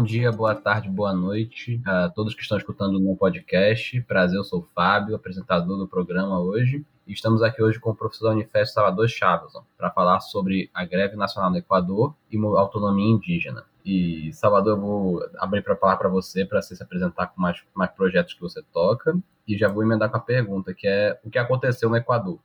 bom 0.00 0.04
dia, 0.04 0.32
boa 0.32 0.54
tarde, 0.54 0.88
boa 0.88 1.12
noite 1.12 1.78
a 1.84 2.08
todos 2.08 2.34
que 2.34 2.40
estão 2.40 2.56
escutando 2.56 2.98
no 2.98 3.14
podcast. 3.14 4.00
Prazer, 4.00 4.38
eu 4.38 4.44
sou 4.44 4.60
o 4.60 4.68
Fábio, 4.74 5.14
apresentador 5.14 5.76
do 5.76 5.86
programa 5.86 6.40
hoje. 6.40 6.82
E 7.06 7.12
estamos 7.12 7.42
aqui 7.42 7.62
hoje 7.62 7.78
com 7.78 7.90
o 7.90 7.94
professor 7.94 8.34
da 8.34 8.64
Salvador 8.64 9.06
Chaves 9.10 9.52
para 9.76 9.90
falar 9.90 10.20
sobre 10.20 10.70
a 10.72 10.86
greve 10.86 11.16
nacional 11.16 11.50
no 11.50 11.58
Equador 11.58 12.14
e 12.32 12.38
autonomia 12.38 13.10
indígena. 13.10 13.66
E, 13.84 14.32
Salvador, 14.32 14.78
eu 14.78 14.80
vou 14.80 15.22
abrir 15.36 15.62
para 15.62 15.76
falar 15.76 15.98
para 15.98 16.08
você, 16.08 16.46
para 16.46 16.62
você 16.62 16.74
se 16.74 16.82
apresentar 16.82 17.26
com 17.26 17.38
mais, 17.38 17.62
mais 17.74 17.90
projetos 17.90 18.32
que 18.32 18.40
você 18.40 18.62
toca. 18.72 19.18
E 19.46 19.58
já 19.58 19.68
vou 19.68 19.82
emendar 19.82 20.08
com 20.08 20.16
a 20.16 20.20
pergunta, 20.20 20.72
que 20.72 20.88
é 20.88 21.20
o 21.22 21.28
que 21.28 21.38
aconteceu 21.38 21.90
no 21.90 21.96
Equador. 21.96 22.38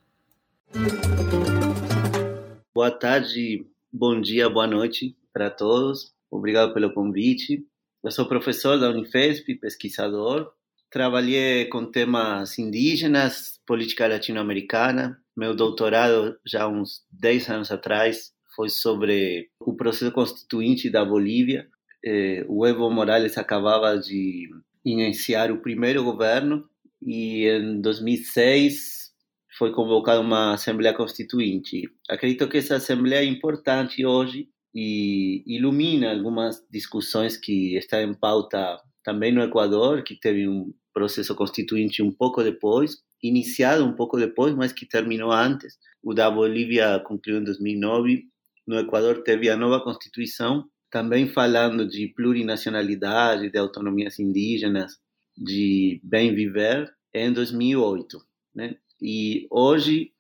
Boa 2.74 2.92
tarde, 2.92 3.66
bom 3.94 4.20
dia, 4.20 4.50
boa 4.50 4.68
noite 4.68 5.16
para 5.32 5.50
todos. 5.50 6.15
Obrigado 6.36 6.74
pelo 6.74 6.94
convite. 6.94 7.66
Eu 8.04 8.12
sou 8.12 8.28
professor 8.28 8.78
da 8.78 8.90
Unifesp, 8.90 9.56
pesquisador. 9.56 10.52
Trabalhei 10.92 11.66
com 11.66 11.90
temas 11.90 12.60
indígenas, 12.60 13.60
política 13.66 14.08
latino-americana. 14.08 15.18
Meu 15.36 15.56
doutorado, 15.56 16.38
já 16.46 16.68
uns 16.68 17.04
10 17.12 17.50
anos 17.50 17.72
atrás, 17.72 18.34
foi 18.54 18.70
sobre 18.70 19.50
o 19.60 19.76
processo 19.76 20.12
constituinte 20.12 20.90
da 20.90 21.06
Bolívia. 21.06 21.68
Eh, 22.06 22.46
o 22.48 22.66
Evo 22.66 22.90
Morales 22.90 23.38
acabava 23.38 23.98
de 23.98 24.50
iniciar 24.84 25.52
o 25.52 25.62
primeiro 25.62 26.04
governo 26.04 26.70
e 27.02 27.48
em 27.48 27.82
2006 27.82 29.12
foi 29.58 29.72
convocada 29.72 30.20
uma 30.20 30.54
Assembleia 30.54 30.94
Constituinte. 30.94 31.90
Acredito 32.10 32.48
que 32.48 32.58
essa 32.58 32.76
Assembleia 32.76 33.22
é 33.22 33.26
importante 33.26 34.06
hoje 34.06 34.50
e 34.76 35.42
ilumina 35.48 36.12
algumas 36.12 36.62
discussões 36.70 37.38
que 37.38 37.78
estão 37.78 38.02
em 38.02 38.14
pauta 38.14 38.78
também 39.06 39.32
no 39.32 39.42
Equador, 39.42 40.04
que 40.04 40.20
teve 40.20 40.50
um 40.50 40.74
processo 40.94 41.34
constituinte 41.34 42.04
um 42.04 42.12
pouco 42.12 42.44
depois, 42.44 42.98
iniciado 43.24 43.86
um 43.86 43.94
pouco 43.94 44.18
depois, 44.18 44.54
mas 44.54 44.74
que 44.74 44.86
terminou 44.86 45.32
antes. 45.32 45.78
O 46.04 46.14
da 46.14 46.30
Bolívia 46.30 47.00
concluiu 47.00 47.40
em 47.40 47.44
2009. 47.46 48.24
No 48.68 48.78
Equador 48.78 49.24
teve 49.24 49.50
a 49.50 49.56
nova 49.56 49.82
Constituição, 49.82 50.66
também 50.92 51.28
falando 51.28 51.88
de 51.88 52.10
plurinacionalidade, 52.10 53.50
de 53.50 53.58
autonomias 53.58 54.20
indígenas, 54.20 54.98
de 55.38 56.02
bem 56.04 56.36
viver, 56.36 56.92
em 57.14 57.32
2008. 57.32 58.18
Né? 58.54 58.76
E 59.02 59.48
hoje 59.50 60.12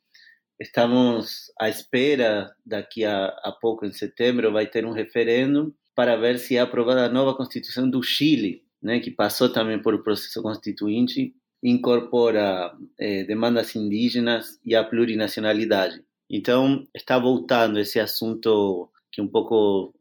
Estamos 0.60 1.52
à 1.60 1.68
espera, 1.68 2.54
daqui 2.66 3.04
a, 3.04 3.28
a 3.44 3.52
pouco, 3.52 3.86
em 3.86 3.92
setembro, 3.92 4.52
vai 4.52 4.68
ter 4.68 4.86
um 4.86 4.92
referendo 4.92 5.76
para 5.94 6.16
ver 6.16 6.40
se 6.40 6.56
é 6.56 6.60
aprovada 6.60 7.06
a 7.06 7.10
nova 7.10 7.36
Constituição 7.36 7.90
do 7.90 8.02
Chile, 8.02 8.64
né, 8.82 9.00
que 9.00 9.12
passou 9.12 9.50
também 9.50 9.82
por 9.82 9.94
o 9.94 10.04
processo 10.04 10.42
constituinte, 10.42 11.34
incorpora 11.64 12.72
eh, 13.00 13.24
demandas 13.24 13.76
indígenas 13.76 14.60
e 14.64 14.76
a 14.76 14.84
plurinacionalidade. 14.84 16.04
Então, 16.30 16.86
está 16.94 17.18
voltando 17.18 17.80
esse 17.80 18.00
assunto 18.00 18.90
que 19.12 19.22
um 19.22 19.28
pouco 19.28 19.94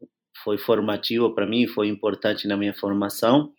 foi 0.43 0.57
formativo 0.57 1.33
para 1.33 1.47
mim, 1.47 1.67
foi 1.67 1.87
importante 1.87 2.47
na 2.47 2.57
minha 2.57 2.73
formação, 2.73 3.51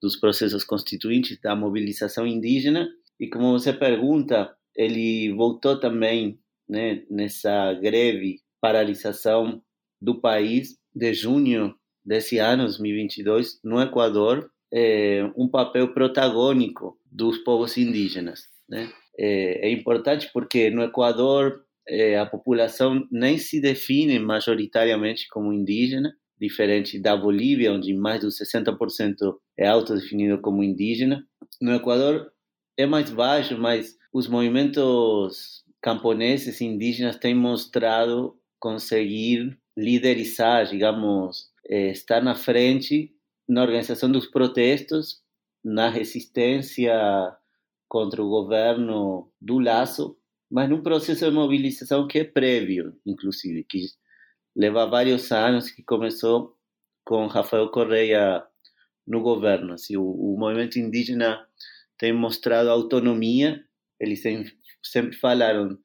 dos 0.00 0.16
processos 0.16 0.64
constituintes, 0.64 1.38
da 1.40 1.54
mobilização 1.54 2.26
indígena. 2.26 2.88
E 3.20 3.28
como 3.28 3.52
você 3.52 3.72
pergunta, 3.72 4.52
ele 4.76 5.32
voltou 5.34 5.78
também 5.78 6.38
né, 6.68 7.02
nessa 7.10 7.72
greve, 7.74 8.40
paralisação 8.60 9.62
do 10.00 10.20
país 10.20 10.76
de 10.94 11.12
junho 11.14 11.74
desse 12.04 12.38
ano, 12.38 12.64
2022, 12.64 13.60
no 13.62 13.80
Equador, 13.80 14.50
é, 14.72 15.30
um 15.36 15.48
papel 15.48 15.92
protagônico 15.92 16.98
dos 17.10 17.38
povos 17.38 17.76
indígenas. 17.76 18.44
Né? 18.68 18.90
É, 19.18 19.68
é 19.68 19.70
importante 19.70 20.30
porque 20.32 20.70
no 20.70 20.82
Equador 20.82 21.62
é, 21.86 22.18
a 22.18 22.26
população 22.26 23.06
nem 23.10 23.38
se 23.38 23.60
define 23.60 24.18
majoritariamente 24.18 25.28
como 25.28 25.52
indígena, 25.52 26.12
diferente 26.40 26.98
da 26.98 27.16
Bolívia, 27.16 27.72
onde 27.72 27.94
mais 27.94 28.20
do 28.20 28.28
60% 28.28 29.14
é 29.56 29.68
autodefinido 29.68 30.40
como 30.40 30.62
indígena. 30.62 31.24
No 31.60 31.74
Equador 31.74 32.32
é 32.76 32.86
mais 32.86 33.10
baixo, 33.10 33.58
mas 33.58 33.96
os 34.12 34.28
movimentos 34.28 35.64
camponeses 35.80 36.60
indígenas 36.60 37.16
têm 37.16 37.34
mostrado 37.34 38.38
conseguir 38.58 39.58
liderizar, 39.76 40.66
digamos, 40.66 41.50
eh, 41.68 41.90
estar 41.90 42.22
na 42.22 42.34
frente 42.34 43.12
na 43.48 43.62
organização 43.62 44.10
dos 44.10 44.26
protestos, 44.26 45.20
na 45.64 45.88
resistência 45.88 46.94
contra 47.88 48.22
o 48.22 48.28
governo 48.28 49.30
do 49.40 49.58
Laço, 49.58 50.16
mas 50.50 50.68
num 50.68 50.82
processo 50.82 51.24
de 51.24 51.30
mobilização 51.30 52.06
que 52.06 52.20
é 52.20 52.24
prévio, 52.24 52.94
inclusive, 53.04 53.64
que 53.64 53.86
leva 54.56 54.86
vários 54.86 55.30
anos, 55.32 55.70
que 55.70 55.82
começou 55.82 56.56
com 57.04 57.26
Rafael 57.26 57.70
Correia 57.70 58.44
no 59.06 59.20
governo. 59.20 59.74
Assim, 59.74 59.96
o, 59.96 60.04
o 60.04 60.38
movimento 60.38 60.78
indígena 60.78 61.46
tem 62.02 62.12
mostrado 62.12 62.68
autonomia 62.68 63.64
eles 64.02 64.20
sempre 64.82 65.16
falaram 65.16 65.78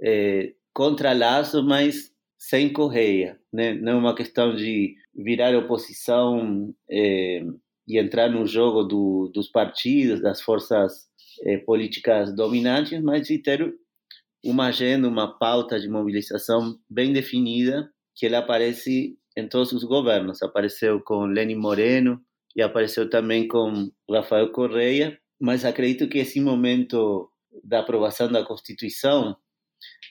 é, 0.00 0.54
contra 0.72 1.12
laço, 1.12 1.60
mas 1.64 2.12
sem 2.38 2.72
correia, 2.72 3.40
né? 3.52 3.74
Não 3.74 3.92
é 3.92 3.96
uma 3.96 4.14
questão 4.14 4.54
de 4.54 4.94
virar 5.12 5.56
oposição 5.56 6.72
é, 6.88 7.42
e 7.88 7.98
entrar 7.98 8.30
no 8.30 8.46
jogo 8.46 8.84
do, 8.84 9.28
dos 9.34 9.48
partidos, 9.48 10.22
das 10.22 10.40
forças 10.40 11.08
é, 11.42 11.58
políticas 11.58 12.32
dominantes, 12.32 13.02
mas 13.02 13.26
de 13.26 13.38
ter 13.38 13.74
uma 14.44 14.66
agenda, 14.66 15.08
uma 15.08 15.36
pauta 15.36 15.80
de 15.80 15.88
mobilização 15.88 16.78
bem 16.88 17.12
definida, 17.12 17.90
que 18.14 18.26
ela 18.26 18.38
aparece 18.38 19.18
em 19.36 19.48
todos 19.48 19.72
os 19.72 19.82
governos. 19.82 20.40
Apareceu 20.44 21.00
com 21.00 21.24
Lenin 21.24 21.56
Moreno 21.56 22.20
e 22.54 22.62
apareceu 22.62 23.10
também 23.10 23.48
com 23.48 23.90
Rafael 24.08 24.52
Correia, 24.52 25.18
mas 25.40 25.64
acredito 25.64 26.08
que 26.08 26.18
esse 26.18 26.40
momento 26.40 27.30
da 27.62 27.80
aprovação 27.80 28.30
da 28.30 28.44
Constituição 28.44 29.36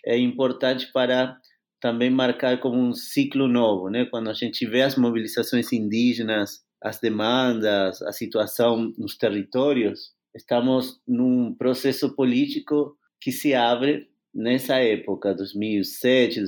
é 0.06 0.18
importante 0.18 0.92
para 0.92 1.38
também 1.82 2.10
marcar 2.10 2.60
como 2.60 2.80
um 2.80 2.94
ciclo 2.94 3.48
novo, 3.48 3.90
né? 3.90 4.06
Quando 4.06 4.30
a 4.30 4.34
gente 4.34 4.66
vê 4.66 4.82
as 4.82 4.96
mobilizações 4.96 5.72
indígenas, 5.74 6.62
as 6.82 7.00
demandas, 7.00 8.02
a 8.02 8.12
situação 8.12 8.94
nos 8.98 9.18
territórios, 9.18 10.12
estamos 10.36 11.02
num 11.08 11.54
processo 11.54 12.16
político 12.16 12.96
que 13.20 13.32
se 13.32 13.54
abre 13.54 14.08
nessa 14.34 14.76
época, 14.76 15.34
2007, 15.34 16.42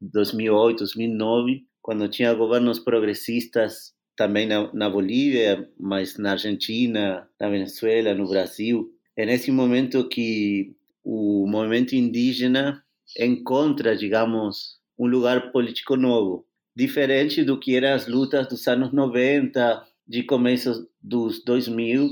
2008, 0.00 0.78
2009, 0.78 1.62
quando 1.82 2.08
tinha 2.08 2.34
governos 2.34 2.78
progressistas 2.78 3.92
também 4.18 4.46
na, 4.46 4.68
na 4.74 4.90
Bolívia, 4.90 5.70
mas 5.78 6.18
na 6.18 6.32
Argentina, 6.32 7.28
na 7.40 7.48
Venezuela, 7.48 8.12
no 8.14 8.28
Brasil, 8.28 8.90
é 9.16 9.24
nesse 9.24 9.52
momento 9.52 10.08
que 10.08 10.74
o 11.04 11.46
movimento 11.46 11.94
indígena 11.94 12.82
encontra, 13.16 13.96
digamos, 13.96 14.80
um 14.98 15.06
lugar 15.06 15.52
político 15.52 15.94
novo, 15.94 16.44
diferente 16.74 17.44
do 17.44 17.60
que 17.60 17.76
eram 17.76 17.94
as 17.94 18.08
lutas 18.08 18.48
dos 18.48 18.66
anos 18.66 18.92
90, 18.92 19.86
de 20.06 20.24
começos 20.24 20.84
dos 21.00 21.44
2000, 21.44 22.10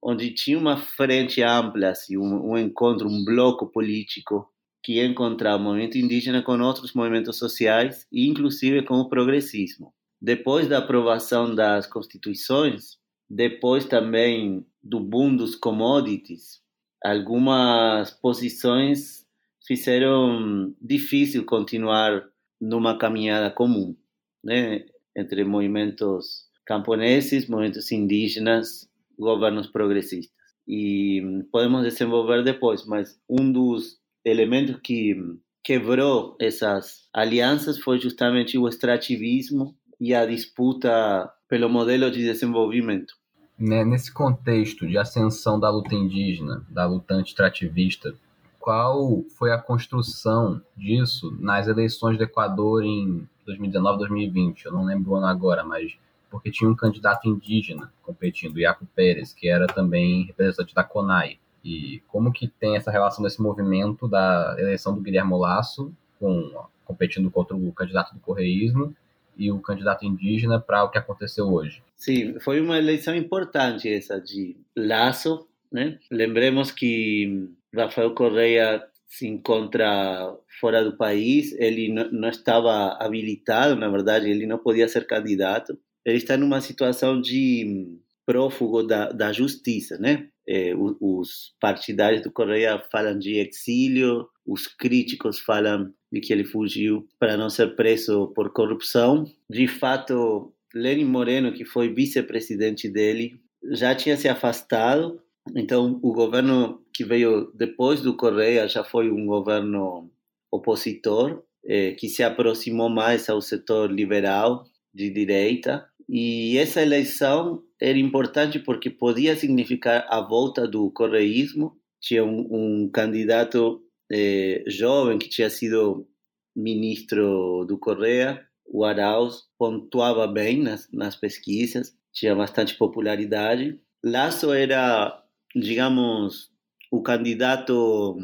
onde 0.00 0.32
tinha 0.32 0.56
uma 0.56 0.76
frente 0.76 1.42
ampla, 1.42 1.88
assim, 1.88 2.16
um, 2.16 2.52
um 2.52 2.56
encontro, 2.56 3.08
um 3.08 3.24
bloco 3.24 3.66
político 3.66 4.48
que 4.84 5.04
encontrava 5.04 5.60
o 5.60 5.64
movimento 5.64 5.98
indígena 5.98 6.42
com 6.42 6.56
outros 6.60 6.94
movimentos 6.94 7.36
sociais 7.36 8.06
e 8.12 8.28
inclusive 8.28 8.82
com 8.84 8.94
o 8.94 9.08
progressismo. 9.08 9.92
Depois 10.20 10.68
da 10.68 10.78
aprovação 10.78 11.54
das 11.54 11.86
constituições, 11.86 12.98
depois 13.28 13.84
também 13.86 14.66
do 14.82 15.00
boom 15.00 15.34
dos 15.34 15.54
commodities, 15.54 16.60
algumas 17.02 18.10
posições 18.10 19.26
fizeram 19.66 20.74
difícil 20.80 21.44
continuar 21.44 22.28
numa 22.60 22.98
caminhada 22.98 23.50
comum, 23.50 23.96
né, 24.44 24.84
entre 25.16 25.44
movimentos 25.44 26.48
camponeses, 26.66 27.48
movimentos 27.48 27.90
indígenas, 27.90 28.88
governos 29.18 29.66
progressistas. 29.68 30.38
E 30.68 31.22
podemos 31.50 31.82
desenvolver 31.82 32.44
depois, 32.44 32.84
mas 32.86 33.18
um 33.28 33.50
dos 33.50 33.98
elementos 34.24 34.78
que 34.82 35.16
quebrou 35.64 36.36
essas 36.40 37.08
alianças 37.12 37.78
foi 37.78 37.98
justamente 37.98 38.58
o 38.58 38.68
extrativismo 38.68 39.76
e 40.00 40.14
a 40.14 40.24
disputa 40.24 41.30
pelo 41.48 41.68
modelo 41.68 42.10
de 42.10 42.24
desenvolvimento 42.24 43.20
né, 43.60 43.84
nesse 43.84 44.10
contexto 44.10 44.88
de 44.88 44.96
ascensão 44.96 45.60
da 45.60 45.68
luta 45.68 45.94
indígena, 45.94 46.64
da 46.70 46.86
luta 46.86 47.12
antitrativista, 47.12 48.14
qual 48.58 49.22
foi 49.36 49.52
a 49.52 49.58
construção 49.58 50.62
disso 50.74 51.36
nas 51.38 51.68
eleições 51.68 52.16
do 52.16 52.24
Equador 52.24 52.82
em 52.82 53.28
2019, 53.44 53.98
2020? 53.98 54.64
Eu 54.64 54.72
não 54.72 54.84
lembro 54.84 55.10
o 55.10 55.16
ano 55.16 55.26
agora, 55.26 55.62
mas 55.62 55.92
porque 56.30 56.50
tinha 56.50 56.70
um 56.70 56.74
candidato 56.74 57.28
indígena 57.28 57.92
competindo, 58.02 58.58
Iaco 58.58 58.86
Pérez, 58.94 59.34
que 59.34 59.48
era 59.48 59.66
também 59.66 60.24
representante 60.24 60.74
da 60.74 60.84
CONAI. 60.84 61.38
E 61.62 62.02
como 62.08 62.32
que 62.32 62.48
tem 62.48 62.76
essa 62.76 62.90
relação 62.90 63.22
desse 63.22 63.42
movimento 63.42 64.08
da 64.08 64.56
eleição 64.58 64.94
do 64.94 65.00
Guilherme 65.02 65.36
Lasso 65.36 65.92
com, 66.18 66.64
competindo 66.84 67.30
contra 67.30 67.54
o 67.54 67.72
candidato 67.72 68.14
do 68.14 68.20
correísmo 68.20 68.94
e 69.36 69.50
o 69.50 69.60
candidato 69.60 70.04
indígena 70.04 70.60
para 70.60 70.84
o 70.84 70.90
que 70.90 70.98
aconteceu 70.98 71.46
hoje? 71.52 71.82
Sim, 71.96 72.38
foi 72.40 72.60
uma 72.60 72.78
eleição 72.78 73.14
importante 73.14 73.88
essa 73.88 74.20
de 74.20 74.56
Lasso, 74.76 75.46
né? 75.70 75.98
Lembremos 76.10 76.70
que 76.70 77.48
Rafael 77.74 78.14
Correia 78.14 78.82
se 79.06 79.26
encontra 79.26 80.36
fora 80.60 80.84
do 80.84 80.96
país, 80.96 81.52
ele 81.58 81.88
não 81.88 82.28
estava 82.28 82.96
habilitado, 83.00 83.74
na 83.74 83.88
verdade, 83.88 84.30
ele 84.30 84.46
não 84.46 84.58
podia 84.58 84.88
ser 84.88 85.06
candidato. 85.06 85.76
Ele 86.04 86.16
está 86.16 86.36
numa 86.36 86.60
situação 86.60 87.20
de 87.20 87.98
prófugo 88.24 88.84
da, 88.84 89.10
da 89.10 89.32
justiça, 89.32 89.98
né? 89.98 90.28
É, 90.48 90.72
os 91.00 91.54
partidários 91.60 92.22
do 92.22 92.30
Correia 92.30 92.82
falam 92.90 93.18
de 93.18 93.38
exílio, 93.38 94.28
os 94.50 94.66
críticos 94.66 95.38
falam 95.38 95.94
de 96.10 96.20
que 96.20 96.32
ele 96.32 96.42
fugiu 96.42 97.06
para 97.20 97.36
não 97.36 97.48
ser 97.48 97.76
preso 97.76 98.32
por 98.34 98.52
corrupção. 98.52 99.24
De 99.48 99.68
fato, 99.68 100.52
Lenin 100.74 101.04
Moreno, 101.04 101.52
que 101.52 101.64
foi 101.64 101.88
vice-presidente 101.94 102.88
dele, 102.88 103.40
já 103.70 103.94
tinha 103.94 104.16
se 104.16 104.28
afastado. 104.28 105.22
Então, 105.54 106.00
o 106.02 106.12
governo 106.12 106.82
que 106.92 107.04
veio 107.04 107.52
depois 107.54 108.00
do 108.00 108.16
Correia 108.16 108.66
já 108.66 108.82
foi 108.82 109.08
um 109.08 109.24
governo 109.24 110.10
opositor, 110.50 111.44
eh, 111.64 111.92
que 111.92 112.08
se 112.08 112.24
aproximou 112.24 112.88
mais 112.88 113.28
ao 113.28 113.40
setor 113.40 113.88
liberal 113.92 114.64
de 114.92 115.10
direita. 115.10 115.86
E 116.08 116.58
essa 116.58 116.82
eleição 116.82 117.62
era 117.80 117.96
importante 117.96 118.58
porque 118.58 118.90
podia 118.90 119.36
significar 119.36 120.04
a 120.08 120.20
volta 120.20 120.66
do 120.66 120.90
correísmo. 120.90 121.76
Tinha 122.00 122.24
um, 122.24 122.48
um 122.50 122.90
candidato 122.90 123.80
eh, 124.10 124.64
jovem 124.66 125.18
que 125.18 125.28
tinha 125.28 125.48
sido 125.48 126.06
ministro 126.54 127.64
do 127.66 127.78
Correia, 127.78 128.44
o 128.66 128.84
Arauz, 128.84 129.44
pontuava 129.58 130.26
bem 130.26 130.62
nas, 130.62 130.88
nas 130.92 131.16
pesquisas, 131.16 131.96
tinha 132.12 132.34
bastante 132.34 132.76
popularidade. 132.76 133.78
Lasso 134.04 134.52
era, 134.52 135.22
digamos, 135.54 136.50
o 136.90 137.02
candidato 137.02 138.16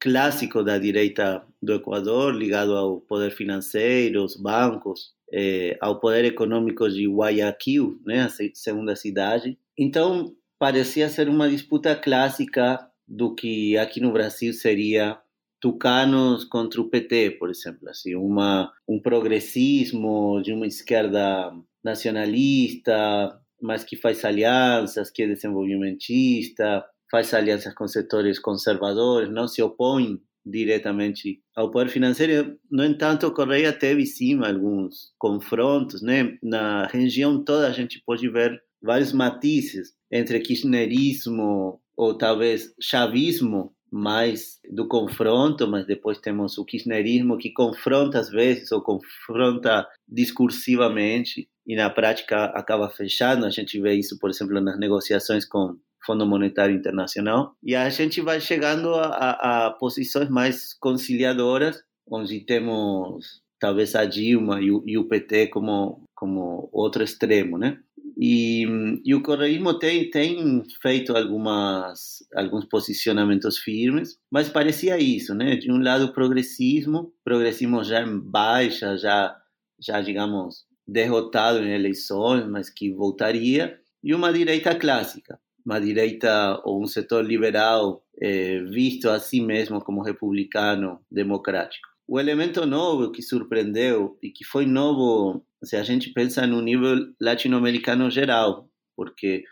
clássico 0.00 0.64
da 0.64 0.78
direita 0.78 1.44
do 1.62 1.74
Equador, 1.74 2.34
ligado 2.34 2.76
ao 2.76 3.00
poder 3.00 3.30
financeiro, 3.30 4.20
aos 4.20 4.36
bancos, 4.36 5.12
eh, 5.32 5.76
ao 5.80 6.00
poder 6.00 6.24
econômico 6.24 6.88
de 6.88 7.06
Guayaquil, 7.06 8.00
né, 8.04 8.22
a 8.22 8.28
segunda 8.52 8.96
cidade. 8.96 9.56
Então, 9.78 10.34
parecia 10.58 11.08
ser 11.08 11.28
uma 11.28 11.48
disputa 11.48 11.94
clássica 11.94 12.78
do 13.06 13.34
que 13.34 13.76
aqui 13.78 14.00
no 14.00 14.12
Brasil 14.12 14.52
seria 14.52 15.18
tucanos 15.62 16.44
contra 16.44 16.80
o 16.80 16.90
PT, 16.90 17.36
por 17.38 17.48
exemplo, 17.48 17.88
assim, 17.88 18.16
uma, 18.16 18.72
um 18.86 19.00
progressismo 19.00 20.42
de 20.42 20.52
uma 20.52 20.66
esquerda 20.66 21.52
nacionalista, 21.84 23.40
mas 23.60 23.84
que 23.84 23.96
faz 23.96 24.24
alianças, 24.24 25.08
que 25.08 25.22
é 25.22 25.28
desenvolvimentista, 25.28 26.84
faz 27.08 27.32
alianças 27.32 27.72
com 27.74 27.86
setores 27.86 28.40
conservadores, 28.40 29.30
não 29.30 29.46
se 29.46 29.62
opõe 29.62 30.20
diretamente 30.44 31.40
ao 31.54 31.70
poder 31.70 31.88
financeiro. 31.88 32.58
No 32.68 32.84
entanto, 32.84 33.32
Correia 33.32 33.72
teve 33.72 34.04
sim 34.04 34.42
alguns 34.42 35.12
confrontos, 35.16 36.02
né? 36.02 36.36
Na 36.42 36.88
região 36.88 37.44
toda 37.44 37.68
a 37.68 37.72
gente 37.72 38.02
pode 38.04 38.28
ver 38.28 38.60
vários 38.82 39.12
matizes 39.12 39.92
entre 40.10 40.40
kirchnerismo 40.40 41.80
ou 41.96 42.18
talvez 42.18 42.74
chavismo 42.80 43.72
mais 43.92 44.58
do 44.70 44.88
confronto, 44.88 45.68
mas 45.68 45.86
depois 45.86 46.18
temos 46.18 46.56
o 46.56 46.64
kirchnerismo 46.64 47.36
que 47.36 47.52
confronta 47.52 48.18
às 48.18 48.30
vezes 48.30 48.72
ou 48.72 48.80
confronta 48.80 49.86
discursivamente 50.08 51.46
e 51.66 51.76
na 51.76 51.90
prática 51.90 52.46
acaba 52.46 52.88
fechando. 52.88 53.44
A 53.44 53.50
gente 53.50 53.78
vê 53.78 53.94
isso, 53.94 54.18
por 54.18 54.30
exemplo, 54.30 54.58
nas 54.62 54.78
negociações 54.78 55.44
com 55.44 55.76
Fundo 56.06 56.26
Monetário 56.26 56.74
Internacional. 56.74 57.54
E 57.62 57.76
a 57.76 57.88
gente 57.90 58.22
vai 58.22 58.40
chegando 58.40 58.94
a, 58.94 59.06
a, 59.06 59.66
a 59.66 59.70
posições 59.72 60.30
mais 60.30 60.72
conciliadoras, 60.74 61.82
onde 62.10 62.40
temos 62.40 63.42
talvez 63.60 63.94
a 63.94 64.04
Dilma 64.06 64.60
e 64.60 64.72
o, 64.72 64.82
e 64.86 64.98
o 64.98 65.06
PT 65.06 65.48
como, 65.48 66.02
como 66.16 66.68
outro 66.72 67.04
extremo, 67.04 67.58
né? 67.58 67.78
E, 68.24 68.64
e, 69.04 69.16
o 69.16 69.20
correísmo 69.20 69.76
tem, 69.80 70.08
tem 70.08 70.62
feito 70.80 71.16
algumas, 71.16 72.18
alguns 72.36 72.64
posicionamentos 72.66 73.58
firmes, 73.58 74.16
mas 74.30 74.48
parecia 74.48 74.96
isso, 74.96 75.34
né? 75.34 75.56
De 75.56 75.72
um 75.72 75.82
lado, 75.82 76.12
progressismo, 76.12 77.12
progressismo 77.24 77.82
já 77.82 78.00
em 78.00 78.20
baixa, 78.20 78.96
já, 78.96 79.36
já 79.80 80.00
digamos, 80.00 80.64
derrotado 80.86 81.64
em 81.64 81.72
eleições, 81.72 82.46
mas 82.46 82.70
que 82.70 82.92
voltaria, 82.92 83.76
e 84.04 84.14
uma 84.14 84.32
direita 84.32 84.72
clássica, 84.72 85.36
uma 85.66 85.80
direita 85.80 86.62
ou 86.64 86.80
um 86.80 86.86
setor 86.86 87.24
liberal 87.24 88.04
eh, 88.20 88.62
visto 88.70 89.10
a 89.10 89.18
si 89.18 89.40
mesmo 89.40 89.80
como 89.80 90.00
republicano 90.00 91.00
democrático. 91.10 91.91
O 92.06 92.18
elemento 92.18 92.66
novo 92.66 93.12
que 93.12 93.22
surpreendeu 93.22 94.18
e 94.22 94.30
que 94.30 94.44
foi 94.44 94.66
novo, 94.66 95.44
se 95.62 95.76
a 95.76 95.82
gente 95.82 96.12
pensa 96.12 96.46
no 96.46 96.60
nível 96.60 97.12
latino-americano 97.20 98.10
geral, 98.10 98.68
porque 98.96 99.44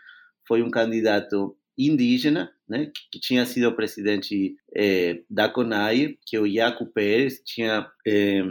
foi 0.47 0.61
um 0.61 0.69
candidato 0.69 1.55
indígena, 1.77 2.51
né, 2.67 2.85
que, 2.85 3.09
que 3.13 3.19
tinha 3.19 3.45
sido 3.45 3.75
presidente 3.75 4.55
eh, 4.75 5.23
da 5.29 5.49
CONAI, 5.49 6.17
que 6.25 6.37
o 6.37 6.45
Iaco 6.45 6.85
Pérez 6.85 7.41
tinha 7.45 7.89
eh, 8.05 8.43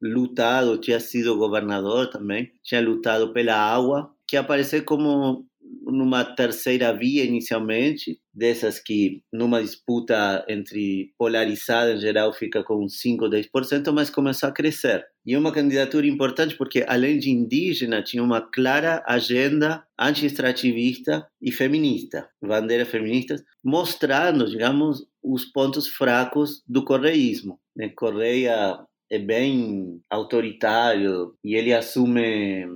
lutado, 0.00 0.78
tinha 0.78 1.00
sido 1.00 1.38
governador 1.38 2.08
também, 2.10 2.52
tinha 2.62 2.80
lutado 2.80 3.32
pela 3.32 3.54
água, 3.54 4.14
que 4.28 4.36
apareceu 4.36 4.84
como 4.84 5.46
numa 5.82 6.24
terceira 6.24 6.92
via 6.92 7.24
inicialmente, 7.24 8.20
dessas 8.36 8.78
que 8.78 9.22
numa 9.32 9.62
disputa 9.62 10.44
entre 10.46 11.14
polarizada 11.18 11.94
em 11.94 11.98
geral 11.98 12.34
fica 12.34 12.62
com 12.62 12.86
5, 12.86 13.24
10%, 13.24 13.92
mas 13.92 14.10
começou 14.10 14.50
a 14.50 14.52
crescer. 14.52 15.06
E 15.24 15.34
é 15.34 15.38
uma 15.38 15.50
candidatura 15.50 16.06
importante 16.06 16.54
porque, 16.54 16.84
além 16.86 17.18
de 17.18 17.30
indígena, 17.30 18.02
tinha 18.02 18.22
uma 18.22 18.42
clara 18.42 19.02
agenda 19.06 19.82
anti-extrativista 19.98 21.26
e 21.40 21.50
feminista, 21.50 22.28
bandeiras 22.42 22.88
feministas, 22.88 23.42
mostrando, 23.64 24.48
digamos, 24.48 25.06
os 25.22 25.46
pontos 25.46 25.88
fracos 25.88 26.62
do 26.68 26.84
correísmo. 26.84 27.58
Né? 27.74 27.88
Correia 27.88 28.78
é 29.10 29.18
bem 29.18 30.00
autoritário 30.10 31.34
e 31.42 31.54
ele 31.54 31.72
assume, 31.72 32.66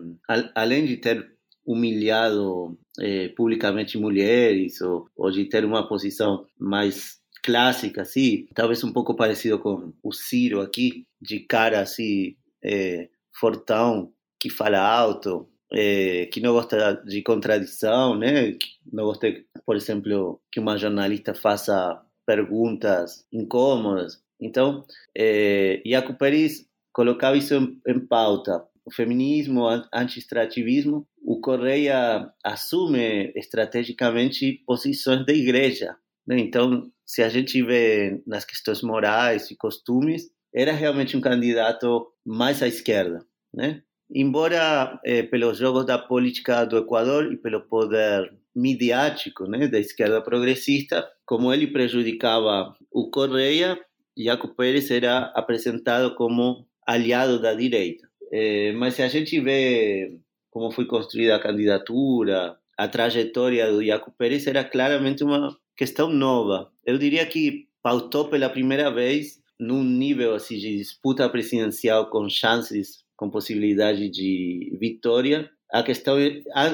além 0.55 0.87
de 0.87 0.97
ter 0.97 1.25
humilhado 1.67 2.79
eh, 2.99 3.29
publicamente 3.37 3.99
mulheres 3.99 4.81
ou, 4.81 5.09
ou 5.17 5.31
de 5.31 5.45
ter 5.45 5.65
uma 5.65 5.87
posição 5.87 6.47
mais 6.59 7.21
clássica, 7.43 8.03
assim, 8.03 8.47
talvez 8.55 8.83
um 8.85 8.93
pouco 8.93 9.15
parecido 9.15 9.59
com 9.59 9.93
o 10.03 10.13
Ciro 10.13 10.61
aqui, 10.61 11.07
de 11.21 11.41
cara 11.41 11.81
assim, 11.81 12.37
é, 12.63 13.09
fortão, 13.39 14.13
que 14.39 14.51
fala 14.51 14.79
alto, 14.79 15.49
é, 15.73 16.27
que 16.27 16.41
não 16.41 16.53
gosta 16.53 16.95
de 17.07 17.23
contradição, 17.23 18.17
né? 18.19 18.57
Não 18.93 19.05
gosta, 19.05 19.29
por 19.65 19.77
exemplo, 19.77 20.41
que 20.51 20.61
uma 20.61 20.77
jornalista 20.77 21.35
faça 21.35 22.03
perguntas 22.27 23.27
incômodas. 23.33 24.23
Então, 24.41 24.85
é, 25.17 25.83
Jaco 25.85 26.15
Pérez 26.15 26.67
colocava 26.93 27.37
isso 27.37 27.55
em, 27.55 27.81
em 27.87 28.01
pauta. 28.01 28.65
O 28.91 28.95
feminismo, 28.95 29.67
anti-extrativismo, 29.95 31.07
o 31.23 31.41
Correia 31.41 32.29
assume 32.45 33.33
estrategicamente 33.37 34.65
posições 34.67 35.25
da 35.25 35.33
igreja. 35.33 35.95
Né? 36.27 36.41
Então, 36.41 36.91
se 37.07 37.23
a 37.23 37.29
gente 37.29 37.63
vê 37.63 38.21
nas 38.27 38.45
questões 38.45 38.83
morais 38.83 39.49
e 39.51 39.57
costumes, 39.57 40.29
era 40.53 40.73
realmente 40.73 41.17
um 41.17 41.21
candidato 41.21 42.05
mais 42.27 42.63
à 42.65 42.67
esquerda. 42.67 43.25
Né? 43.55 43.81
Embora, 44.13 45.01
eh, 45.05 45.23
pelos 45.23 45.59
jogos 45.59 45.87
da 45.87 45.97
política 45.97 46.65
do 46.65 46.79
Equador 46.79 47.33
e 47.33 47.37
pelo 47.37 47.61
poder 47.61 48.37
midiático 48.53 49.47
né, 49.47 49.69
da 49.69 49.79
esquerda 49.79 50.21
progressista, 50.21 51.09
como 51.25 51.55
ele 51.55 51.69
prejudicava 51.69 52.75
o 52.91 53.09
Correia, 53.09 53.79
Jaco 54.19 54.49
Pérez 54.57 54.91
era 54.91 55.27
apresentado 55.37 56.17
como 56.17 56.67
aliado 56.85 57.41
da 57.41 57.55
direita. 57.55 58.10
Eh, 58.31 58.73
mas 58.73 58.95
se 58.95 59.03
a 59.03 59.09
gente 59.09 59.41
vê 59.41 60.19
como 60.51 60.71
foi 60.71 60.85
construída 60.85 61.37
a 61.37 61.41
candidatura, 61.41 62.57
a 62.77 62.89
trajetória 62.89 63.71
do 63.71 63.85
Jaco 63.85 64.13
Pérez 64.13 64.47
era 64.47 64.65
claramente 64.65 65.23
uma 65.23 65.57
questão 65.77 66.09
nova. 66.09 66.71
Eu 66.85 66.99
diria 66.99 67.25
que 67.27 67.69
pautou 67.83 68.29
pela 68.29 68.49
primeira 68.49 68.91
vez 68.91 69.41
num 69.59 69.85
nível 69.85 70.35
assim, 70.35 70.57
de 70.59 70.79
disputa 70.79 71.29
presidencial 71.29 72.09
com 72.09 72.29
chances, 72.29 73.05
com 73.17 73.31
possibilidade 73.31 74.09
de 74.09 74.77
vitória, 74.81 75.51
a 75.71 75.83
questão 75.83 76.17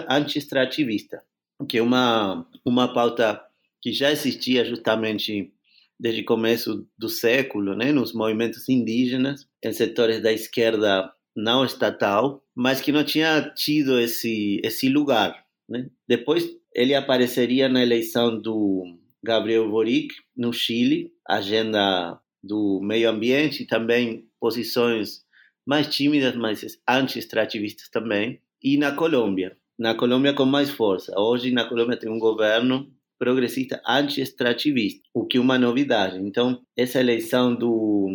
anti-extrativista, 0.08 1.22
que 1.68 1.78
é 1.78 1.82
uma, 1.82 2.46
uma 2.64 2.92
pauta 2.94 3.42
que 3.82 3.92
já 3.92 4.10
existia 4.10 4.64
justamente 4.64 5.52
desde 5.98 6.22
o 6.22 6.24
começo 6.24 6.86
do 6.96 7.08
século, 7.08 7.74
né, 7.74 7.90
nos 7.90 8.12
movimentos 8.12 8.68
indígenas, 8.68 9.46
em 9.62 9.72
setores 9.72 10.22
da 10.22 10.32
esquerda 10.32 11.10
não 11.36 11.64
estatal, 11.64 12.42
mas 12.54 12.80
que 12.80 12.90
não 12.90 13.04
tinha 13.04 13.52
tido 13.54 14.00
esse 14.00 14.60
esse 14.64 14.88
lugar. 14.88 15.44
Né? 15.68 15.88
Depois 16.08 16.48
ele 16.74 16.94
apareceria 16.94 17.68
na 17.68 17.82
eleição 17.82 18.40
do 18.40 18.84
Gabriel 19.22 19.68
Boric 19.70 20.14
no 20.36 20.52
Chile, 20.52 21.12
agenda 21.28 22.18
do 22.42 22.80
meio 22.82 23.10
ambiente 23.10 23.62
e 23.62 23.66
também 23.66 24.28
posições 24.40 25.24
mais 25.66 25.88
tímidas, 25.88 26.36
mas 26.36 26.78
anti-extrativistas 26.88 27.88
também, 27.88 28.40
e 28.62 28.76
na 28.76 28.92
Colômbia. 28.92 29.56
Na 29.78 29.94
Colômbia 29.94 30.32
com 30.32 30.44
mais 30.44 30.70
força. 30.70 31.12
Hoje 31.18 31.50
na 31.50 31.68
Colômbia 31.68 31.96
tem 31.96 32.10
um 32.10 32.18
governo 32.18 32.88
progressista 33.18 33.82
anti-extrativista, 33.86 35.02
o 35.12 35.26
que 35.26 35.38
é 35.38 35.40
uma 35.40 35.58
novidade. 35.58 36.18
Então, 36.18 36.62
essa 36.76 37.00
eleição 37.00 37.54
do, 37.54 38.08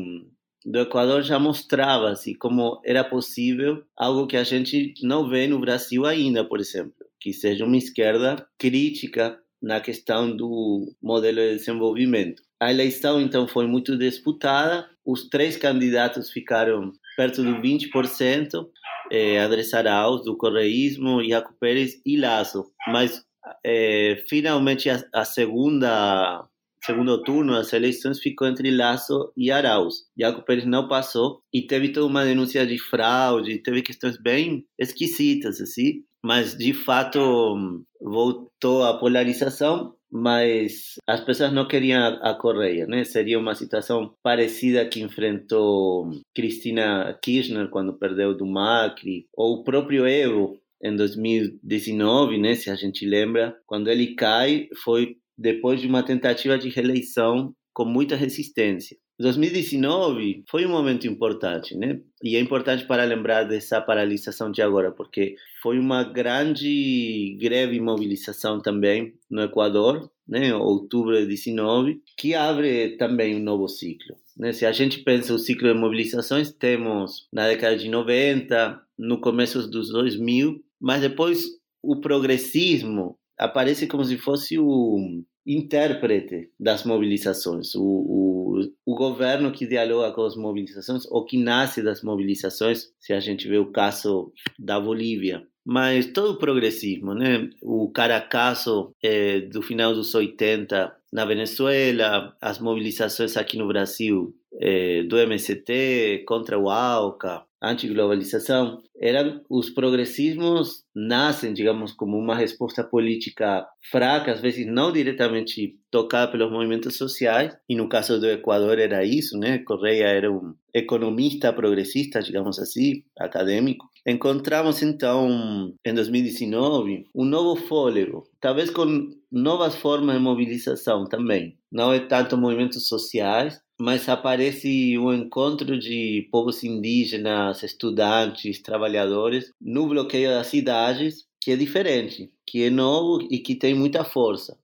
do 0.65 0.79
Equador 0.79 1.23
já 1.23 1.39
mostrava 1.39 2.09
assim, 2.09 2.33
como 2.33 2.79
era 2.85 3.03
possível 3.03 3.83
algo 3.97 4.27
que 4.27 4.37
a 4.37 4.43
gente 4.43 4.93
não 5.01 5.29
vê 5.29 5.47
no 5.47 5.59
Brasil 5.59 6.05
ainda, 6.05 6.43
por 6.43 6.59
exemplo, 6.59 6.93
que 7.19 7.33
seja 7.33 7.65
uma 7.65 7.77
esquerda 7.77 8.45
crítica 8.57 9.39
na 9.61 9.79
questão 9.79 10.35
do 10.35 10.93
modelo 11.01 11.37
de 11.37 11.55
desenvolvimento. 11.57 12.41
A 12.59 12.71
eleição, 12.71 13.21
então, 13.21 13.47
foi 13.47 13.67
muito 13.67 13.97
disputada, 13.97 14.87
os 15.05 15.29
três 15.29 15.57
candidatos 15.57 16.31
ficaram 16.31 16.91
perto 17.17 17.43
do 17.43 17.61
20%, 17.61 18.67
eh, 19.11 19.37
Andrés 19.37 19.73
Arauz, 19.73 20.23
do 20.23 20.37
Correísmo, 20.37 21.21
Iaco 21.21 21.53
Pérez 21.59 21.99
e 22.05 22.17
Lazo, 22.17 22.71
mas 22.87 23.23
é, 23.65 24.23
finalmente 24.27 24.89
a, 24.89 25.03
a, 25.13 25.25
segunda 25.25 26.47
segundo 26.83 27.21
turno 27.23 27.53
das 27.53 27.73
eleições 27.73 28.19
ficou 28.19 28.47
entre 28.47 28.71
Lasso 28.71 29.31
e 29.37 29.51
Arauz. 29.51 30.05
Jaco 30.17 30.43
Pérez 30.43 30.65
não 30.65 30.87
passou 30.87 31.41
e 31.53 31.61
teve 31.61 31.89
toda 31.89 32.07
uma 32.07 32.25
denúncia 32.25 32.65
de 32.65 32.77
fraude, 32.77 33.61
teve 33.61 33.81
questões 33.81 34.17
bem 34.17 34.65
esquisitas 34.77 35.61
assim, 35.61 36.03
mas 36.23 36.55
de 36.57 36.73
fato 36.73 37.83
voltou 38.01 38.83
a 38.83 38.97
polarização 38.97 39.95
mas 40.13 40.95
as 41.07 41.21
pessoas 41.23 41.53
não 41.53 41.65
queriam 41.65 42.01
a, 42.01 42.31
a 42.31 42.35
Correia, 42.35 42.85
né? 42.85 43.05
Seria 43.05 43.39
uma 43.39 43.55
situação 43.55 44.13
parecida 44.21 44.85
que 44.85 45.01
enfrentou 45.01 46.11
Cristina 46.35 47.17
Kirchner 47.23 47.69
quando 47.69 47.97
perdeu 47.97 48.35
do 48.35 48.45
Macri, 48.45 49.25
ou 49.33 49.59
o 49.59 49.63
próprio 49.63 50.05
Evo 50.05 50.59
em 50.83 50.95
2019, 50.95 52.39
né, 52.39 52.55
se 52.55 52.69
a 52.69 52.75
gente 52.75 53.05
lembra, 53.05 53.55
quando 53.67 53.87
ele 53.87 54.15
cai, 54.15 54.67
foi 54.83 55.15
depois 55.41 55.81
de 55.81 55.87
uma 55.87 56.03
tentativa 56.03 56.57
de 56.57 56.69
reeleição 56.69 57.53
com 57.73 57.85
muita 57.85 58.15
resistência. 58.15 58.97
2019 59.19 60.43
foi 60.49 60.65
um 60.65 60.69
momento 60.69 61.07
importante, 61.07 61.75
né? 61.77 61.99
E 62.23 62.35
é 62.35 62.39
importante 62.39 62.85
para 62.85 63.03
lembrar 63.03 63.43
dessa 63.43 63.79
paralisação 63.79 64.51
de 64.51 64.61
agora, 64.61 64.91
porque 64.91 65.35
foi 65.61 65.77
uma 65.77 66.03
grande 66.03 67.37
greve 67.39 67.75
e 67.75 67.79
mobilização 67.79 68.59
também 68.59 69.13
no 69.29 69.43
Equador, 69.43 70.09
né? 70.27 70.53
Outubro 70.55 71.15
de 71.15 71.27
19, 71.27 72.01
que 72.17 72.33
abre 72.33 72.97
também 72.97 73.35
um 73.35 73.43
novo 73.43 73.67
ciclo. 73.67 74.15
Né? 74.37 74.53
Se 74.53 74.65
a 74.65 74.71
gente 74.71 74.99
pensa 75.03 75.33
o 75.33 75.39
ciclo 75.39 75.71
de 75.71 75.79
mobilizações, 75.79 76.51
temos 76.51 77.27
na 77.31 77.47
década 77.47 77.77
de 77.77 77.89
90, 77.89 78.81
no 78.97 79.21
começo 79.21 79.69
dos 79.69 79.91
2000, 79.91 80.63
mas 80.79 81.01
depois 81.01 81.45
o 81.83 81.99
progressismo 81.99 83.17
aparece 83.37 83.87
como 83.87 84.03
se 84.03 84.17
fosse 84.17 84.57
o 84.57 85.23
intérprete 85.45 86.51
das 86.59 86.83
mobilizações, 86.83 87.73
o, 87.75 87.83
o, 87.83 88.59
o 88.85 88.95
governo 88.95 89.51
que 89.51 89.65
dialoga 89.65 90.11
com 90.13 90.23
as 90.23 90.35
mobilizações 90.35 91.05
ou 91.09 91.25
que 91.25 91.37
nasce 91.37 91.81
das 91.81 92.03
mobilizações, 92.03 92.91
se 92.99 93.13
a 93.13 93.19
gente 93.19 93.47
vê 93.47 93.57
o 93.57 93.71
caso 93.71 94.31
da 94.59 94.79
Bolívia. 94.79 95.45
Mas 95.63 96.07
todo 96.07 96.31
o 96.31 96.37
progressismo, 96.37 97.13
né? 97.13 97.49
O 97.61 97.91
Caracaso 97.91 98.95
é, 99.01 99.41
do 99.41 99.61
final 99.61 99.93
dos 99.93 100.13
80 100.15 100.95
na 101.13 101.25
Venezuela, 101.25 102.35
as 102.41 102.57
mobilizações 102.57 103.37
aqui 103.37 103.57
no 103.57 103.67
Brasil 103.67 104.35
é, 104.59 105.03
do 105.03 105.17
MST 105.17 106.23
contra 106.27 106.57
o 106.57 106.69
ALCA, 106.69 107.43
antiglobalização, 107.61 108.81
eram 108.99 109.41
os 109.49 109.69
progressismos 109.69 110.83
nascem, 110.95 111.53
digamos, 111.53 111.91
como 111.93 112.17
uma 112.17 112.35
resposta 112.35 112.83
política 112.83 113.65
fraca, 113.89 114.31
às 114.31 114.41
vezes 114.41 114.65
não 114.67 114.91
diretamente 114.91 115.75
tocada 115.89 116.31
pelos 116.31 116.51
movimentos 116.51 116.97
sociais, 116.97 117.55
e 117.67 117.75
no 117.75 117.87
caso 117.89 118.19
do 118.19 118.29
Equador 118.29 118.79
era 118.79 119.03
isso, 119.05 119.37
né? 119.37 119.59
Correia 119.59 120.05
era 120.05 120.31
um 120.31 120.53
economista 120.73 121.51
progressista, 121.51 122.21
digamos 122.21 122.59
assim, 122.59 123.03
acadêmico. 123.19 123.89
Encontramos 124.07 124.81
então, 124.81 125.73
em 125.85 125.93
2019, 125.93 127.05
um 127.13 127.25
novo 127.25 127.55
fôlego, 127.67 128.23
talvez 128.39 128.69
com 128.69 129.09
novas 129.31 129.75
formas 129.75 130.15
de 130.15 130.21
mobilização 130.21 131.05
também. 131.05 131.57
Não 131.71 131.93
é 131.93 131.99
tanto 131.99 132.37
movimentos 132.37 132.87
sociais, 132.87 133.61
mas 133.81 134.07
aparece 134.07 134.95
um 134.99 135.11
encontro 135.11 135.77
de 135.77 136.27
povos 136.31 136.63
indígenas, 136.63 137.63
estudantes, 137.63 138.61
trabalhadores 138.61 139.51
no 139.59 139.87
bloqueio 139.87 140.29
das 140.29 140.47
cidades, 140.47 141.25
que 141.41 141.49
é 141.49 141.55
diferente, 141.55 142.31
que 142.45 142.63
é 142.63 142.69
novo 142.69 143.27
e 143.31 143.39
que 143.39 143.55
tem 143.55 143.73
muita 143.73 144.03
força. 144.03 144.55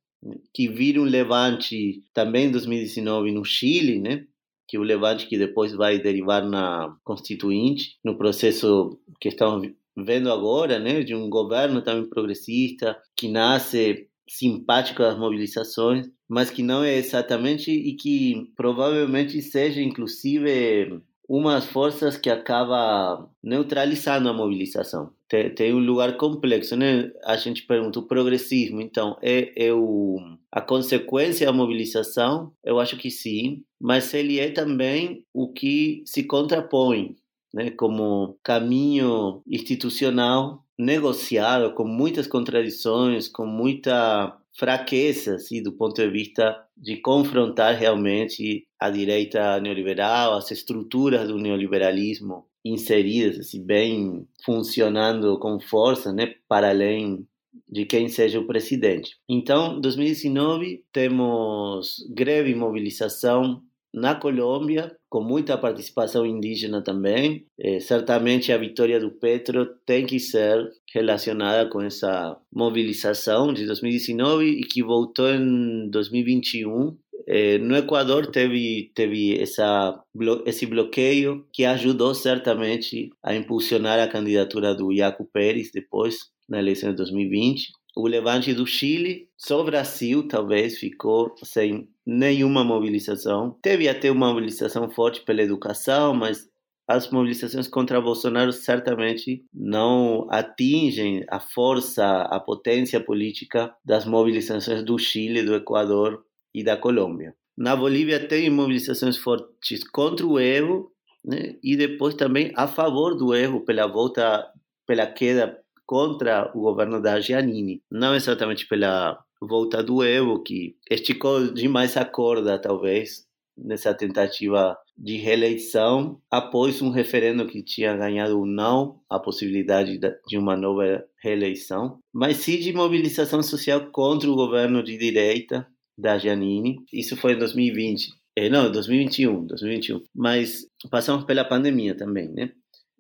Que 0.53 0.67
vira 0.67 1.01
um 1.01 1.05
levante 1.05 2.03
também 2.13 2.45
em 2.45 2.51
2019 2.51 3.31
no 3.31 3.43
Chile, 3.43 4.00
né? 4.00 4.24
que 4.67 4.77
é 4.77 4.79
o 4.79 4.83
levante 4.83 5.25
que 5.25 5.38
depois 5.38 5.74
vai 5.74 5.97
derivar 5.97 6.47
na 6.47 6.95
Constituinte, 7.03 7.97
no 8.03 8.17
processo 8.17 9.00
que 9.19 9.29
estamos 9.29 9.71
vendo 9.95 10.31
agora, 10.31 10.77
né, 10.77 11.01
de 11.01 11.15
um 11.15 11.29
governo 11.29 11.81
também 11.81 12.07
progressista, 12.07 12.95
que 13.15 13.29
nasce 13.29 14.07
simpático 14.29 15.01
às 15.01 15.17
mobilizações, 15.17 16.07
mas 16.27 16.50
que 16.50 16.62
não 16.62 16.84
é 16.84 16.96
exatamente 16.96 17.72
e 17.72 17.96
que 17.96 18.51
provavelmente 18.55 19.41
seja 19.41 19.81
inclusive 19.81 21.01
umas 21.27 21.65
forças 21.65 22.17
que 22.17 22.29
acaba 22.29 23.29
neutralizando 23.43 24.29
a 24.29 24.34
mobilização. 24.34 25.12
Tem, 25.27 25.53
tem, 25.53 25.74
um 25.74 25.79
lugar 25.79 26.15
complexo, 26.15 26.75
né? 26.77 27.12
A 27.25 27.36
gente 27.36 27.63
pergunta 27.63 28.00
o 28.00 28.07
progressismo, 28.07 28.79
então 28.79 29.17
é, 29.22 29.67
é 29.67 29.74
o, 29.74 30.17
a 30.50 30.62
consequência 30.62 31.46
da 31.46 31.51
mobilização? 31.51 32.53
Eu 32.63 32.79
acho 32.79 32.96
que 32.96 33.12
sim, 33.12 33.63
mas 33.79 34.13
ele 34.13 34.39
é 34.39 34.50
também 34.50 35.25
o 35.34 35.51
que 35.51 36.01
se 36.05 36.24
contrapõe, 36.24 37.17
né? 37.53 37.72
Como 37.72 38.39
caminho 38.41 39.41
institucional 39.46 40.63
negociado 40.79 41.74
com 41.74 41.84
muitas 41.84 42.27
contradições, 42.27 43.27
com 43.27 43.46
muita 43.46 44.38
fraqueza, 44.57 45.35
assim, 45.35 45.61
do 45.61 45.71
ponto 45.71 46.01
de 46.01 46.09
vista 46.09 46.57
de 46.75 46.97
confrontar 46.97 47.75
realmente 47.75 48.67
a 48.79 48.89
direita 48.89 49.59
neoliberal, 49.61 50.33
as 50.33 50.49
estruturas 50.51 51.27
do 51.27 51.37
neoliberalismo 51.37 52.45
inseridas, 52.65 53.39
assim, 53.39 53.63
bem 53.63 54.27
funcionando 54.43 55.39
com 55.39 55.59
força, 55.59 56.11
né, 56.11 56.33
para 56.49 56.69
além 56.69 57.25
de 57.69 57.85
quem 57.85 58.09
seja 58.09 58.39
o 58.39 58.47
presidente. 58.47 59.17
Então, 59.29 59.79
2019 59.79 60.83
temos 60.91 61.97
greve 62.09 62.51
e 62.51 62.55
mobilização 62.55 63.61
na 63.93 64.15
Colômbia, 64.15 64.96
com 65.09 65.21
muita 65.21 65.57
participação 65.57 66.25
indígena 66.25 66.81
também. 66.81 67.45
É, 67.59 67.79
certamente 67.79 68.51
a 68.51 68.57
vitória 68.57 68.99
do 68.99 69.11
Petro 69.11 69.65
tem 69.85 70.05
que 70.05 70.19
ser 70.19 70.69
relacionada 70.93 71.69
com 71.69 71.81
essa 71.81 72.37
mobilização 72.53 73.53
de 73.53 73.65
2019 73.65 74.45
e 74.45 74.61
que 74.61 74.83
voltou 74.83 75.29
em 75.29 75.89
2021. 75.89 76.97
É, 77.27 77.57
no 77.57 77.75
Equador 77.75 78.27
teve 78.27 78.91
teve 78.95 79.37
essa 79.37 80.01
esse 80.45 80.65
bloqueio 80.65 81.45
que 81.51 81.65
ajudou 81.65 82.13
certamente 82.13 83.09
a 83.21 83.35
impulsionar 83.35 83.99
a 83.99 84.07
candidatura 84.07 84.73
do 84.73 84.93
Iaco 84.93 85.25
Pérez 85.25 85.69
depois 85.73 86.29
na 86.47 86.59
eleição 86.59 86.91
de 86.91 86.95
2020 86.97 87.67
o 87.97 88.07
levante 88.07 88.53
do 88.53 88.65
Chile, 88.67 89.27
só 89.35 89.61
o 89.61 89.65
Brasil 89.65 90.27
talvez 90.27 90.77
ficou 90.77 91.33
sem 91.43 91.89
nenhuma 92.07 92.63
mobilização. 92.63 93.57
Teve 93.61 93.89
até 93.89 94.09
uma 94.09 94.29
mobilização 94.29 94.89
forte 94.89 95.21
pela 95.25 95.41
educação, 95.43 96.13
mas 96.13 96.47
as 96.87 97.11
mobilizações 97.11 97.67
contra 97.67 97.99
Bolsonaro 97.99 98.53
certamente 98.53 99.43
não 99.53 100.25
atingem 100.31 101.25
a 101.29 101.37
força, 101.37 102.21
a 102.21 102.39
potência 102.39 102.97
política 103.01 103.75
das 103.83 104.05
mobilizações 104.05 104.81
do 104.83 104.97
Chile, 104.97 105.43
do 105.43 105.53
Equador 105.53 106.23
e 106.55 106.63
da 106.63 106.77
Colômbia. 106.77 107.35
Na 107.57 107.75
Bolívia 107.75 108.25
tem 108.25 108.49
mobilizações 108.49 109.17
fortes 109.17 109.83
contra 109.89 110.25
o 110.25 110.39
Evo 110.39 110.91
né? 111.25 111.55
e 111.61 111.75
depois 111.75 112.15
também 112.15 112.53
a 112.55 112.67
favor 112.67 113.17
do 113.17 113.35
Evo 113.35 113.65
pela 113.65 113.85
volta, 113.85 114.47
pela 114.85 115.07
queda 115.07 115.59
contra 115.85 116.51
o 116.55 116.61
governo 116.61 117.01
da 117.01 117.19
Giannini. 117.19 117.81
Não 117.91 118.15
exatamente 118.15 118.65
pela 118.65 119.19
volta 119.41 119.84
do 119.84 120.03
Evo, 120.03 120.41
que 120.44 120.75
esticou 120.89 121.53
demais 121.53 121.96
a 121.98 122.06
corda, 122.06 122.60
talvez, 122.60 123.25
nessa 123.58 123.94
tentativa 123.94 124.77
de 124.98 125.17
reeleição, 125.17 126.20
após 126.29 126.82
um 126.82 126.89
referendo 126.89 127.46
que 127.48 127.63
tinha 127.63 127.96
ganhado 127.96 128.46
não 128.46 129.00
a 129.10 129.20
possibilidade 129.20 130.00
de 130.27 130.38
uma 130.38 130.56
nova 130.56 131.03
reeleição, 131.22 132.00
mas 132.13 132.38
sim 132.38 132.60
de 132.60 132.74
mobilização 132.74 133.41
social 133.44 133.91
contra 133.91 134.29
o 134.29 134.36
governo 134.36 134.84
de 134.84 134.98
direita 134.98 135.67
da 135.98 136.17
Giannini. 136.17 136.77
Isso 136.91 137.15
foi 137.15 137.34
em 137.34 137.39
2020. 137.39 138.10
É, 138.36 138.50
não, 138.50 138.72
2021, 138.72 139.48
2021. 139.48 140.03
Mas 140.15 140.67
passamos 140.91 141.25
pela 141.25 141.44
pandemia 141.44 141.96
também, 141.96 142.29
né? 142.29 142.51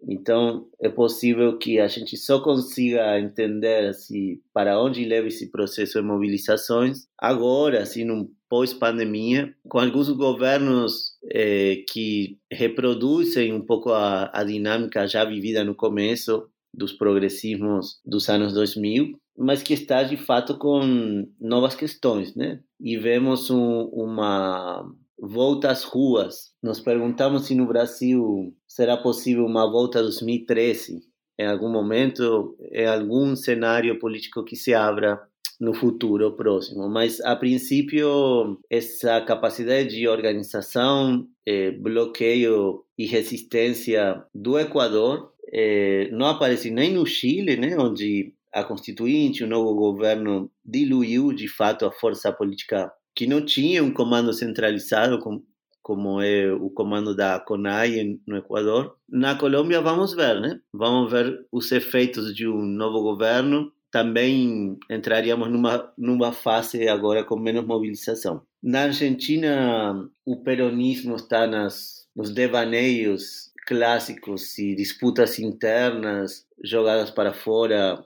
Então, 0.07 0.67
é 0.79 0.89
possível 0.89 1.57
que 1.57 1.79
a 1.79 1.87
gente 1.87 2.15
só 2.17 2.39
consiga 2.39 3.19
entender 3.19 3.93
se 3.93 4.41
para 4.53 4.81
onde 4.81 5.05
leva 5.05 5.27
esse 5.27 5.49
processo 5.49 5.99
de 5.99 6.07
mobilizações 6.07 7.07
agora, 7.17 7.81
assim, 7.81 8.03
num 8.03 8.29
pós-pandemia, 8.49 9.53
com 9.67 9.79
alguns 9.79 10.09
governos 10.09 11.13
eh, 11.31 11.83
que 11.89 12.37
reproduzem 12.51 13.53
um 13.53 13.61
pouco 13.61 13.91
a, 13.91 14.29
a 14.33 14.43
dinâmica 14.43 15.07
já 15.07 15.25
vivida 15.25 15.63
no 15.63 15.75
começo 15.75 16.47
dos 16.73 16.93
progressismos 16.93 17.99
dos 18.05 18.29
anos 18.29 18.53
2000, 18.53 19.19
mas 19.37 19.63
que 19.63 19.73
está 19.73 20.03
de 20.03 20.15
fato 20.15 20.57
com 20.57 21.27
novas 21.39 21.75
questões, 21.75 22.35
né? 22.35 22.59
E 22.79 22.97
vemos 22.97 23.49
um, 23.49 23.83
uma 23.85 24.85
volta 25.19 25.71
às 25.71 25.83
ruas. 25.83 26.53
Nos 26.67 26.81
perguntamos 26.81 27.45
se 27.45 27.55
no 27.55 27.65
Brasil 27.65 28.53
será 28.67 28.97
possível 28.97 29.45
uma 29.45 29.65
volta 29.71 29.99
a 29.99 30.01
2013, 30.01 30.99
em 31.39 31.47
algum 31.47 31.71
momento, 31.71 32.57
em 32.73 32.85
algum 32.85 33.37
cenário 33.37 33.97
político 33.97 34.43
que 34.43 34.57
se 34.57 34.73
abra 34.73 35.17
no 35.61 35.73
futuro 35.73 36.35
próximo. 36.35 36.89
Mas, 36.89 37.21
a 37.21 37.37
princípio, 37.37 38.59
essa 38.69 39.21
capacidade 39.21 39.95
de 39.95 40.09
organização, 40.09 41.25
eh, 41.45 41.71
bloqueio 41.71 42.83
e 42.97 43.05
resistência 43.05 44.21
do 44.35 44.59
Equador 44.59 45.31
eh, 45.53 46.09
não 46.11 46.25
aparece 46.25 46.69
nem 46.69 46.91
no 46.91 47.05
Chile, 47.05 47.55
né, 47.55 47.77
onde 47.77 48.33
a 48.53 48.61
Constituinte, 48.61 49.41
o 49.41 49.47
novo 49.47 49.73
governo 49.73 50.51
diluiu 50.65 51.31
de 51.31 51.47
fato 51.47 51.85
a 51.85 51.93
força 51.93 52.29
política 52.29 52.91
que 53.15 53.25
não 53.25 53.41
tinha 53.41 53.81
um 53.81 53.93
comando 53.93 54.33
centralizado 54.33 55.17
como, 55.19 55.43
como 55.87 56.21
é 56.21 56.51
o 56.51 56.69
comando 56.69 57.15
da 57.15 57.39
CONAI 57.39 58.19
no 58.27 58.35
Equador. 58.35 58.97
Na 59.07 59.37
Colômbia 59.37 59.79
vamos 59.79 60.13
ver, 60.13 60.41
né? 60.41 60.59
Vamos 60.73 61.09
ver 61.09 61.47
os 61.49 61.71
efeitos 61.71 62.35
de 62.35 62.45
um 62.45 62.61
novo 62.61 63.01
governo. 63.01 63.71
Também 63.89 64.77
entraríamos 64.91 65.49
numa 65.49 65.93
numa 65.97 66.33
fase 66.33 66.89
agora 66.89 67.23
com 67.23 67.39
menos 67.39 67.65
mobilização. 67.65 68.41
Na 68.61 68.81
Argentina, 68.81 69.95
o 70.25 70.43
peronismo 70.43 71.15
está 71.15 71.47
nas 71.47 72.05
nos 72.13 72.33
devaneios 72.33 73.53
clássicos 73.65 74.59
e 74.59 74.75
disputas 74.75 75.39
internas 75.39 76.45
jogadas 76.61 77.09
para 77.09 77.33
fora 77.33 78.03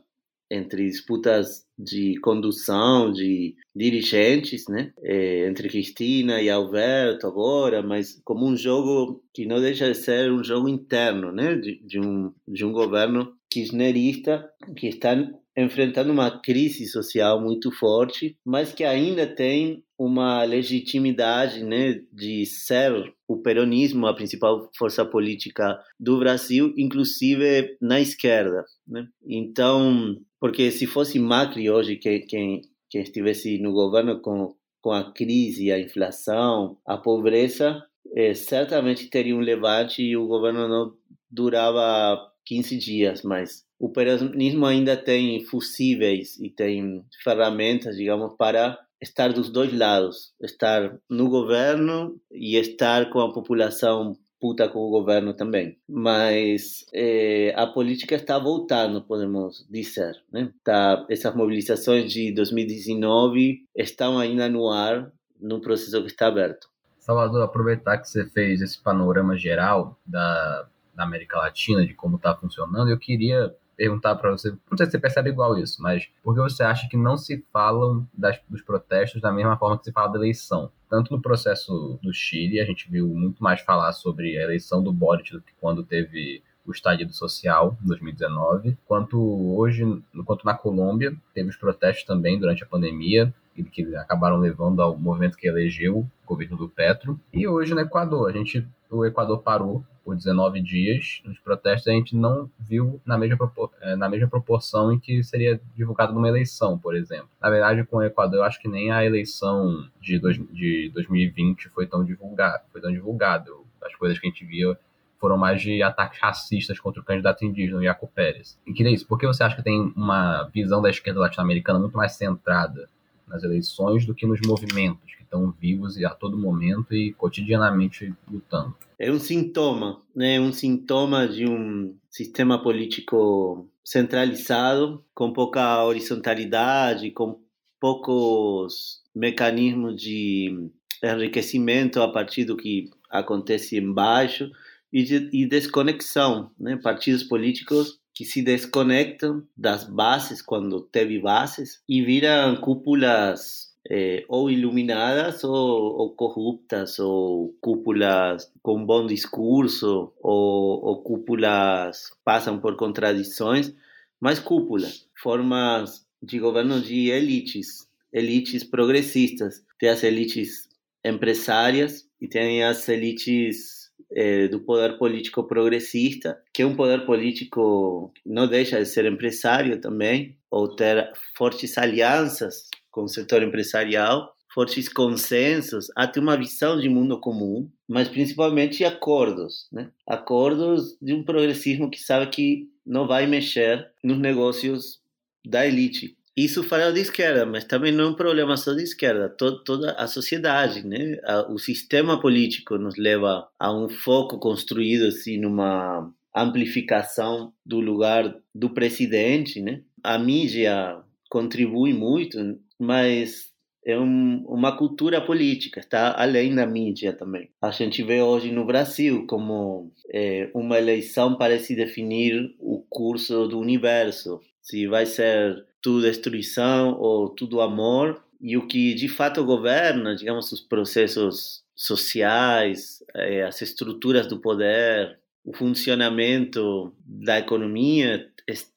entre 0.52 0.88
disputas 0.88 1.66
de 1.84 2.20
condução 2.22 3.12
de 3.12 3.56
dirigentes, 3.76 4.66
né? 4.68 4.94
É, 5.02 5.48
entre 5.48 5.70
Cristina 5.70 6.42
e 6.42 6.50
Alberto 6.50 7.28
agora, 7.28 7.82
mas 7.82 8.22
como 8.24 8.46
um 8.46 8.56
jogo 8.56 9.24
que 9.34 9.46
não 9.46 9.60
deixa 9.60 9.88
de 9.92 9.98
ser 9.98 10.32
um 10.32 10.44
jogo 10.44 10.68
interno, 10.70 11.32
né? 11.32 11.56
De, 11.56 11.82
de 11.84 12.00
um 12.00 12.32
de 12.48 12.66
um 12.66 12.72
governo 12.72 13.34
kirchnerista 13.50 14.50
que 14.78 14.88
está 14.88 15.16
enfrentando 15.58 16.12
uma 16.12 16.40
crise 16.40 16.86
social 16.88 17.42
muito 17.42 17.72
forte, 17.72 18.38
mas 18.46 18.74
que 18.74 18.84
ainda 18.84 19.28
tem 19.28 19.84
uma 20.04 20.44
legitimidade 20.44 21.64
né, 21.64 22.02
de 22.12 22.44
ser 22.48 22.92
o 23.28 23.38
peronismo 23.38 24.08
a 24.08 24.16
principal 24.16 24.68
força 24.76 25.06
política 25.06 25.80
do 26.00 26.18
Brasil, 26.18 26.74
inclusive 26.76 27.78
na 27.80 28.02
esquerda. 28.02 28.66
Né? 28.88 29.08
Então, 29.24 30.20
porque 30.40 30.72
se 30.72 30.88
fosse 30.88 31.20
Macri 31.20 31.70
hoje 31.70 31.98
que, 31.98 32.22
quem, 32.22 32.64
quem 32.90 33.04
estivesse 33.04 33.60
no 33.60 33.72
governo 33.74 34.20
com, 34.22 34.56
com 34.82 34.92
a 34.92 35.14
crise, 35.14 35.72
a 35.72 35.80
inflação, 35.80 36.80
a 36.84 36.98
pobreza, 36.98 37.84
eh, 38.16 38.34
certamente 38.34 39.08
teria 39.08 39.36
um 39.36 39.40
levante 39.40 40.02
e 40.02 40.18
o 40.18 40.26
governo 40.26 40.68
não 40.68 40.96
durava 41.30 42.28
15 42.48 42.76
dias, 42.80 43.22
mas 43.22 43.64
o 43.80 43.90
peronismo 43.90 44.66
ainda 44.66 44.98
tem 44.98 45.44
fusíveis 45.46 46.40
e 46.40 46.50
tem 46.50 47.06
ferramentas, 47.24 47.96
digamos, 47.96 48.34
para 48.36 48.80
estar 49.02 49.34
dos 49.34 49.50
dois 49.50 49.74
lados, 49.74 50.34
estar 50.40 50.98
no 51.10 51.30
governo 51.30 52.20
e 52.32 52.56
estar 52.56 53.10
com 53.10 53.20
a 53.20 53.34
população 53.34 54.16
puta 54.40 54.68
com 54.68 54.80
o 54.80 54.90
governo 54.90 55.34
também. 55.36 55.78
Mas 55.88 56.86
é, 56.94 57.54
a 57.56 57.68
política 57.68 58.16
está 58.16 58.40
voltando, 58.40 59.04
podemos 59.04 59.66
dizer. 59.70 60.16
Né? 60.32 60.52
Tá, 60.64 61.06
essas 61.10 61.36
mobilizações 61.36 62.12
de 62.12 62.32
2019 62.32 63.68
estão 63.76 64.18
ainda 64.18 64.50
no 64.50 64.70
ar, 64.70 65.12
num 65.40 65.62
processo 65.62 66.02
que 66.02 66.08
está 66.08 66.28
aberto. 66.28 66.68
Salvador, 67.00 67.44
aproveitar 67.44 67.98
que 68.00 68.10
você 68.10 68.26
fez 68.30 68.62
esse 68.62 68.82
panorama 68.82 69.38
geral 69.38 70.00
da, 70.06 70.68
da 70.96 71.04
América 71.04 71.38
Latina, 71.38 71.86
de 71.86 71.94
como 71.94 72.18
está 72.18 72.36
funcionando, 72.36 72.90
eu 72.90 72.98
queria 72.98 73.56
perguntar 73.82 74.14
para 74.14 74.30
você, 74.30 74.52
não 74.70 74.78
sei 74.78 74.86
se 74.86 74.92
você 74.92 75.00
percebe 75.00 75.32
igual 75.32 75.58
isso, 75.58 75.82
mas 75.82 76.08
por 76.24 76.36
que 76.36 76.42
você 76.42 76.62
acha 76.62 76.88
que 76.88 76.96
não 76.96 77.18
se 77.18 77.44
falam 77.52 78.08
das, 78.14 78.40
dos 78.48 78.62
protestos 78.62 79.20
da 79.20 79.32
mesma 79.32 79.58
forma 79.58 79.80
que 79.80 79.86
se 79.86 79.92
fala 79.92 80.10
da 80.10 80.20
eleição? 80.20 80.72
Tanto 80.88 81.12
no 81.12 81.20
processo 81.20 81.98
do 82.00 82.14
Chile, 82.14 82.60
a 82.60 82.66
gente 82.66 82.92
viu 82.92 83.08
muito 83.08 83.42
mais 83.42 83.62
falar 83.62 83.92
sobre 83.94 84.38
a 84.38 84.44
eleição 84.44 84.84
do 84.84 84.94
Boric 84.94 85.32
do 85.32 85.42
que 85.42 85.52
quando 85.60 85.84
teve 85.84 86.44
o 86.64 86.72
estallido 86.72 87.12
social 87.12 87.76
em 87.84 87.88
2019, 87.88 88.78
quanto 88.86 89.20
hoje, 89.58 89.84
quanto 90.26 90.46
na 90.46 90.54
Colômbia, 90.54 91.16
teve 91.34 91.50
os 91.50 91.56
protestos 91.56 92.06
também 92.06 92.40
durante 92.40 92.64
a 92.64 92.68
pandemia, 92.68 93.34
que 93.72 93.96
acabaram 93.96 94.38
levando 94.38 94.80
ao 94.80 94.96
movimento 94.96 95.38
que 95.38 95.48
elegeu 95.48 95.98
o 95.98 96.08
governo 96.28 96.56
do 96.56 96.70
Petro. 96.70 97.20
E 97.34 97.48
hoje 97.48 97.74
no 97.74 97.82
Equador, 97.82 98.30
a 98.30 98.32
gente, 98.32 98.68
o 98.92 99.04
Equador 99.04 99.42
parou 99.42 99.84
por 100.04 100.16
19 100.16 100.62
dias 100.62 101.22
nos 101.26 101.40
protestos, 101.40 101.88
a 101.88 101.92
gente 101.92 102.16
não 102.16 102.50
viu 102.60 103.00
na 103.06 103.18
mesma, 103.18 103.52
é, 103.82 103.96
na 103.96 104.10
mesma 104.10 104.28
proporção 104.28 104.92
em 104.92 105.00
que 105.00 105.24
seria 105.24 105.60
divulgado 105.76 106.14
numa 106.14 106.28
eleição, 106.28 106.78
por 106.78 106.96
exemplo. 106.96 107.30
Na 107.40 107.50
verdade, 107.50 107.84
com 107.84 107.98
o 107.98 108.04
Equador, 108.04 108.40
eu 108.40 108.44
acho 108.44 108.60
que 108.60 108.68
nem 108.68 108.92
a 108.92 109.06
eleição 109.06 109.88
de, 110.00 110.20
dois, 110.20 110.38
de 110.52 110.90
2020 110.94 111.70
foi 111.70 111.86
tão 111.86 112.04
divulgada. 112.04 112.64
Foi 112.72 112.82
tão 112.82 112.92
divulgada. 112.92 113.52
As 113.84 113.96
coisas 113.96 114.20
que 114.20 114.28
a 114.28 114.30
gente 114.30 114.46
via 114.46 114.78
foram 115.20 115.38
mais 115.38 115.62
de 115.62 115.84
ataques 115.84 116.20
racistas 116.20 116.80
contra 116.80 117.00
o 117.00 117.06
candidato 117.06 117.46
indígena, 117.46 117.78
o 117.78 117.84
Iaco 117.84 118.08
Pérez. 118.08 118.58
E 118.66 118.74
queria 118.74 118.92
isso, 118.92 119.08
por 119.08 119.20
que 119.20 119.28
você 119.28 119.44
acha 119.44 119.56
que 119.56 119.64
tem 119.64 119.94
uma 119.96 120.50
visão 120.52 120.82
da 120.82 120.90
esquerda 120.90 121.20
latino-americana 121.20 121.78
muito 121.78 121.96
mais 121.96 122.14
centrada 122.14 122.90
nas 123.32 123.44
eleições 123.44 124.06
do 124.06 124.14
que 124.14 124.28
nos 124.28 124.40
movimentos 124.46 125.16
que 125.16 125.24
estão 125.24 125.52
vivos 125.60 125.98
e 125.98 126.06
a 126.06 126.10
todo 126.10 126.38
momento 126.38 126.94
e 126.94 127.14
cotidianamente 127.14 128.14
lutando. 128.30 128.76
É 129.00 129.12
um 129.12 129.18
sintoma, 129.18 130.02
né? 130.16 130.40
Um 130.40 130.52
sintoma 130.52 131.28
de 131.28 131.48
um 131.48 131.96
sistema 132.10 132.62
político 132.62 133.68
centralizado, 133.84 135.04
com 135.16 135.32
pouca 135.32 135.84
horizontalidade, 135.84 137.12
com 137.12 137.40
poucos 137.80 139.02
mecanismos 139.16 140.00
de 140.00 140.70
enriquecimento 141.04 142.02
a 142.02 142.12
partir 142.12 142.46
do 142.46 142.56
que 142.56 142.92
acontece 143.10 143.78
embaixo 143.78 144.52
e, 144.94 145.04
de, 145.04 145.30
e 145.34 145.48
desconexão, 145.48 146.52
né? 146.60 146.78
Partidos 146.78 147.24
políticos 147.24 148.01
que 148.14 148.26
se 148.26 148.42
desconectam 148.42 149.44
das 149.56 149.84
bases 149.84 150.42
quando 150.42 150.82
teve 150.82 151.20
bases 151.20 151.82
e 151.88 152.02
viram 152.02 152.56
cúpulas 152.58 153.72
eh, 153.90 154.24
ou 154.28 154.50
iluminadas 154.50 155.44
ou, 155.44 155.54
ou, 155.54 156.16
corruptas, 156.16 157.00
ou 157.00 157.56
cúpulas 157.60 158.52
com 158.62 158.86
bom 158.86 159.06
discurso, 159.06 160.14
ou, 160.22 160.84
ou 160.86 161.02
cúpulas 161.02 162.12
passam 162.24 162.60
por 162.60 162.76
contradições, 162.76 163.74
mas 164.20 164.40
cúpulas, 164.40 165.08
formas 165.22 166.06
de 166.22 166.38
governo 166.38 166.80
de 166.80 167.10
elites, 167.10 167.88
elites 168.14 168.64
progressistas. 168.64 169.64
Tem 169.80 169.90
as 169.90 170.04
elites 170.04 170.70
empresárias 171.04 172.08
e 172.20 172.28
tem 172.28 172.64
as 172.64 172.88
elites 172.88 173.81
é, 174.14 174.48
do 174.48 174.60
poder 174.60 174.98
político 174.98 175.44
progressista, 175.44 176.42
que 176.54 176.62
é 176.62 176.66
um 176.66 176.76
poder 176.76 177.06
político 177.06 178.12
que 178.16 178.30
não 178.30 178.48
deixa 178.48 178.80
de 178.80 178.86
ser 178.86 179.06
empresário 179.06 179.80
também, 179.80 180.38
ou 180.50 180.76
ter 180.76 181.12
fortes 181.36 181.78
alianças 181.78 182.70
com 182.90 183.04
o 183.04 183.08
setor 183.08 183.42
empresarial, 183.42 184.36
fortes 184.54 184.90
consensos, 184.90 185.88
até 185.96 186.20
uma 186.20 186.38
visão 186.38 186.78
de 186.78 186.90
mundo 186.90 187.20
comum, 187.20 187.70
mas 187.88 188.10
principalmente 188.10 188.84
acordos, 188.84 189.68
né? 189.72 189.90
Acordos 190.06 190.98
de 191.02 191.14
um 191.14 191.24
progressismo 191.24 191.90
que 191.90 192.00
sabe 192.00 192.30
que 192.30 192.70
não 192.86 193.08
vai 193.08 193.26
mexer 193.28 193.90
nos 194.04 194.20
negócios 194.20 195.00
da 195.46 195.66
elite. 195.66 196.18
Isso 196.36 196.64
fala 196.64 196.94
de 196.94 197.02
esquerda, 197.02 197.46
mas 197.46 197.66
também 197.66 197.92
não 197.92 198.06
é 198.06 198.08
um 198.10 198.16
problema 198.16 198.56
só 198.56 198.74
de 198.74 198.84
esquerda. 198.84 199.30
Todo, 199.30 199.64
toda 199.64 199.92
a 199.94 200.08
sociedade, 200.08 200.86
né? 200.86 201.18
O 201.50 201.58
sistema 201.58 202.20
político 202.22 202.78
nos 202.78 202.98
leva 202.98 203.50
a 203.60 203.74
um 203.74 203.90
foco 203.90 204.40
construído 204.40 205.08
assim 205.08 205.38
numa 205.38 206.10
amplificação 206.34 207.52
do 207.66 207.82
lugar 207.82 208.34
do 208.56 208.70
presidente, 208.70 209.62
né? 209.62 209.82
A 210.02 210.18
mídia 210.18 211.04
contribui 211.30 211.94
muito, 211.94 212.38
mas 212.80 213.52
é 213.86 214.00
um, 214.00 214.44
uma 214.48 214.78
cultura 214.78 215.20
política, 215.20 215.80
está 215.80 216.14
além 216.18 216.54
da 216.56 216.66
mídia 216.66 217.14
também. 217.14 217.50
A 217.62 217.72
gente 217.72 218.04
vê 218.04 218.22
hoje 218.22 218.52
no 218.52 218.66
Brasil 218.66 219.26
como 219.28 219.92
é, 220.14 220.50
uma 220.54 220.78
eleição 220.78 221.36
parece 221.36 221.76
definir 221.76 222.56
o 222.60 222.86
curso 222.90 223.48
do 223.48 223.60
universo, 223.60 224.40
se 224.62 224.88
vai 224.88 225.06
ser 225.06 225.66
tudo 225.82 226.02
destruição 226.02 226.98
ou 227.00 227.30
tudo 227.30 227.62
amor, 227.62 228.24
e 228.40 228.58
o 228.58 228.68
que 228.68 228.94
de 228.94 229.08
fato 229.08 229.44
governa, 229.44 230.16
digamos, 230.16 230.52
os 230.52 230.62
processos 230.62 231.64
sociais, 231.76 233.04
é, 233.16 233.44
as 233.44 233.62
estruturas 233.62 234.28
do 234.28 234.40
poder, 234.40 235.20
o 235.44 235.56
funcionamento 235.56 236.94
da 237.06 237.40
economia 237.40 238.30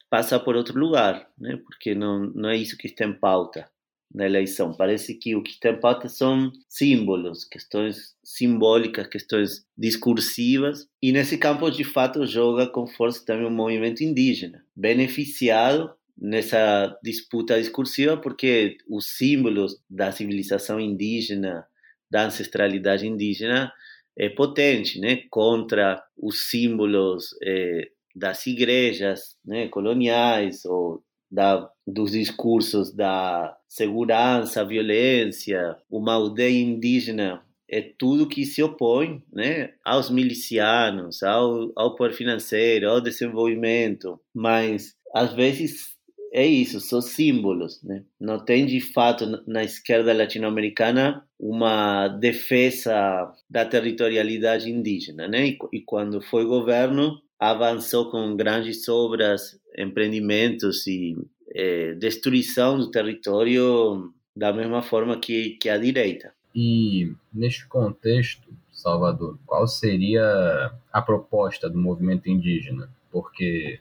passa 0.09 0.39
por 0.39 0.55
outro 0.55 0.79
lugar, 0.79 1.29
né? 1.37 1.57
porque 1.57 1.93
não, 1.93 2.27
não 2.27 2.49
é 2.49 2.55
isso 2.55 2.77
que 2.77 2.87
está 2.87 3.05
em 3.05 3.13
pauta 3.13 3.67
na 4.15 4.25
eleição. 4.25 4.73
Parece 4.73 5.13
que 5.13 5.35
o 5.35 5.43
que 5.43 5.51
está 5.51 5.69
em 5.69 5.79
pauta 5.79 6.07
são 6.07 6.51
símbolos, 6.69 7.43
questões 7.43 8.15
simbólicas, 8.23 9.07
questões 9.07 9.65
discursivas, 9.77 10.87
e 11.01 11.11
nesse 11.11 11.37
campo, 11.37 11.69
de 11.69 11.83
fato, 11.83 12.25
joga 12.25 12.65
com 12.65 12.87
força 12.87 13.23
também 13.25 13.45
o 13.45 13.51
movimento 13.51 14.03
indígena, 14.03 14.63
beneficiado 14.75 15.93
nessa 16.17 16.97
disputa 17.03 17.59
discursiva, 17.59 18.15
porque 18.15 18.77
os 18.89 19.17
símbolos 19.17 19.81
da 19.89 20.13
civilização 20.13 20.79
indígena, 20.79 21.67
da 22.09 22.25
ancestralidade 22.25 23.05
indígena, 23.05 23.71
é 24.17 24.29
potente, 24.29 24.97
né, 24.97 25.23
contra 25.29 26.01
os 26.17 26.49
símbolos 26.49 27.35
é, 27.43 27.89
das 28.15 28.47
igrejas, 28.47 29.35
né, 29.43 29.67
coloniais 29.67 30.63
ou 30.63 31.03
da, 31.29 31.69
dos 31.85 32.11
discursos 32.11 32.93
da 32.93 33.55
segurança, 33.75 34.63
violência, 34.63 35.75
uma 35.91 36.13
aldeia 36.13 36.61
indígena 36.61 37.41
é 37.67 37.81
tudo 37.81 38.27
que 38.27 38.45
se 38.45 38.63
opõe 38.63 39.21
né, 39.33 39.73
aos 39.83 40.09
milicianos, 40.09 41.21
ao, 41.21 41.73
ao 41.75 41.93
poder 41.93 42.13
financeiro, 42.13 42.89
ao 42.89 43.01
desenvolvimento, 43.01 44.17
mas 44.33 44.95
às 45.13 45.33
vezes 45.33 45.93
é 46.31 46.45
isso, 46.45 46.79
são 46.79 47.01
símbolos. 47.01 47.83
Né? 47.83 48.03
Não 48.17 48.43
tem 48.43 48.65
de 48.65 48.79
fato 48.79 49.43
na 49.45 49.63
esquerda 49.63 50.13
latino-americana 50.13 51.25
uma 51.37 52.07
defesa 52.07 53.29
da 53.49 53.65
territorialidade 53.65 54.71
indígena. 54.71 55.27
Né? 55.27 55.49
E, 55.49 55.57
e 55.73 55.81
quando 55.81 56.21
foi 56.21 56.45
governo, 56.45 57.19
avançou 57.37 58.09
com 58.09 58.37
grandes 58.37 58.87
obras, 58.87 59.59
empreendimentos 59.77 60.87
e 60.87 61.15
é, 61.55 61.93
destruição 61.93 62.77
do 62.77 62.91
território 62.91 64.13
da 64.35 64.51
mesma 64.51 64.81
forma 64.81 65.17
que, 65.17 65.51
que 65.51 65.69
a 65.69 65.77
direita. 65.77 66.33
E 66.53 67.13
neste 67.33 67.65
contexto, 67.67 68.53
Salvador, 68.71 69.39
qual 69.45 69.65
seria 69.65 70.73
a 70.91 71.01
proposta 71.01 71.69
do 71.69 71.77
movimento 71.77 72.29
indígena? 72.29 72.89
Porque 73.09 73.79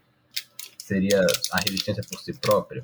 seria 0.79 1.21
a 1.53 1.59
resistência 1.59 2.05
por 2.09 2.21
si 2.21 2.33
própria? 2.39 2.83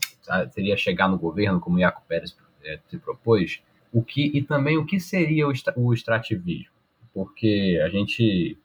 Seria 0.53 0.77
chegar 0.77 1.09
no 1.09 1.19
governo, 1.19 1.61
como 1.61 1.79
Iaco 1.79 2.03
Pérez 2.09 2.37
é, 2.65 2.81
se 2.89 2.99
propôs? 2.99 3.61
O 3.93 4.03
que, 4.03 4.27
e 4.37 4.43
também 4.43 4.77
o 4.77 4.85
que 4.85 4.99
seria 4.99 5.47
o, 5.47 5.53
o 5.77 5.95
extrativismo? 5.95 6.81
porque 7.13 7.81
a 7.85 7.89
gente 7.89 8.57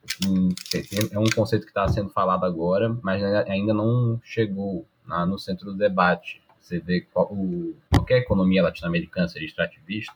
é 1.11 1.19
um 1.19 1.25
conceito 1.35 1.63
que 1.63 1.71
está 1.71 1.87
sendo 1.87 2.09
falado 2.09 2.45
agora, 2.45 2.95
mas 3.01 3.23
ainda 3.23 3.73
não 3.73 4.19
chegou 4.23 4.85
na, 5.07 5.25
no 5.25 5.37
centro 5.37 5.65
do 5.71 5.77
debate. 5.77 6.41
Você 6.59 6.79
vê 6.79 7.01
qual, 7.01 7.31
o, 7.31 7.75
qualquer 7.91 8.19
economia 8.19 8.63
latino-americana 8.63 9.27
seria 9.27 9.47
extrativista? 9.47 10.15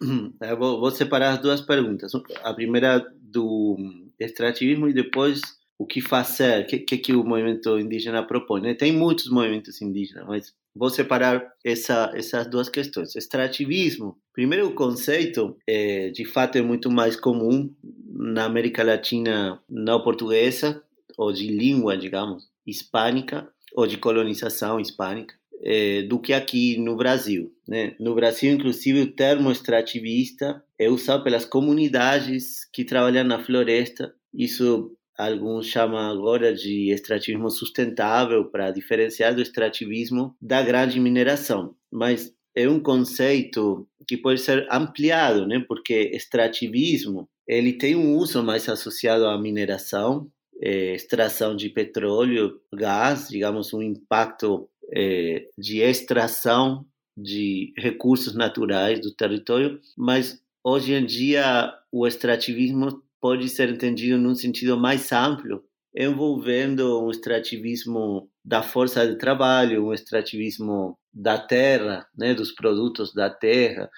Eu 0.40 0.56
vou, 0.56 0.80
vou, 0.80 0.90
separar 0.90 1.34
as 1.34 1.38
duas 1.38 1.60
perguntas. 1.60 2.12
A 2.42 2.54
primeira 2.54 3.04
do 3.20 3.76
extrativismo 4.18 4.88
e 4.88 4.92
depois 4.92 5.40
o 5.78 5.86
que 5.86 6.00
fazer, 6.00 6.62
o 6.62 6.66
que, 6.66 6.78
que, 6.80 6.98
que, 6.98 7.12
o 7.14 7.24
movimento 7.24 7.78
indígena 7.78 8.22
propõe. 8.22 8.60
Né? 8.60 8.74
Tem 8.74 8.92
muitos 8.92 9.30
movimentos 9.30 9.80
indígenas, 9.80 10.26
mas 10.26 10.54
vou 10.74 10.90
separar 10.90 11.42
essa, 11.64 12.12
essas 12.14 12.46
duas 12.50 12.68
questões. 12.68 13.16
Extrativismo, 13.16 14.18
primeiro 14.32 14.68
o 14.68 14.74
conceito, 14.74 15.56
é, 15.66 16.10
de 16.10 16.26
fato 16.26 16.58
é 16.58 16.62
muito 16.62 16.90
mais 16.90 17.16
comum 17.16 17.74
na 18.12 18.44
América 18.44 18.84
Latina 18.84 19.58
não 19.68 20.02
portuguesa, 20.02 20.82
ou 21.16 21.32
de 21.32 21.48
língua, 21.48 21.96
digamos, 21.96 22.50
hispânica, 22.66 23.48
ou 23.74 23.86
de 23.86 23.96
colonização 23.96 24.80
hispânica, 24.80 25.34
é, 25.62 26.02
do 26.02 26.18
que 26.18 26.32
aqui 26.32 26.78
no 26.78 26.96
Brasil. 26.96 27.52
Né? 27.68 27.94
No 28.00 28.14
Brasil, 28.14 28.52
inclusive, 28.52 29.02
o 29.02 29.12
termo 29.12 29.52
extrativista 29.52 30.62
é 30.78 30.88
usado 30.88 31.22
pelas 31.22 31.44
comunidades 31.44 32.64
que 32.72 32.84
trabalham 32.84 33.24
na 33.24 33.42
floresta. 33.44 34.14
Isso 34.32 34.96
alguns 35.16 35.66
chamam 35.66 35.98
agora 35.98 36.54
de 36.54 36.90
extrativismo 36.90 37.50
sustentável 37.50 38.46
para 38.46 38.70
diferenciar 38.70 39.34
do 39.34 39.42
extrativismo 39.42 40.34
da 40.40 40.62
grande 40.62 40.98
mineração. 40.98 41.74
Mas 41.90 42.32
é 42.54 42.68
um 42.68 42.80
conceito 42.80 43.86
que 44.06 44.16
pode 44.16 44.40
ser 44.40 44.66
ampliado, 44.70 45.46
né? 45.46 45.62
Porque 45.68 46.10
extrativismo 46.14 47.28
ele 47.46 47.72
tem 47.72 47.96
um 47.96 48.16
uso 48.16 48.42
mais 48.42 48.68
associado 48.68 49.26
à 49.26 49.36
mineração, 49.36 50.30
é, 50.60 50.94
extração 50.94 51.56
de 51.56 51.68
petróleo, 51.68 52.60
gás, 52.72 53.28
digamos 53.28 53.72
um 53.72 53.82
impacto 53.82 54.68
é, 54.92 55.46
de 55.56 55.80
extração 55.80 56.84
de 57.16 57.72
recursos 57.76 58.34
naturais 58.34 59.00
do 59.00 59.12
território, 59.14 59.80
mas 59.96 60.40
hoje 60.62 60.92
em 60.92 61.04
dia 61.04 61.72
o 61.90 62.06
extrativismo 62.06 63.02
pode 63.20 63.48
ser 63.48 63.70
entendido 63.70 64.18
num 64.18 64.34
sentido 64.34 64.78
mais 64.78 65.12
amplo, 65.12 65.62
envolvendo 65.94 67.04
um 67.04 67.10
extrativismo 67.10 68.30
da 68.44 68.62
força 68.62 69.06
de 69.06 69.16
trabalho, 69.16 69.86
um 69.86 69.92
extrativismo 69.92 70.96
da 71.12 71.38
terra, 71.38 72.06
né, 72.16 72.32
dos 72.34 72.52
produtos 72.52 73.12
da 73.12 73.28
terra, 73.28 73.90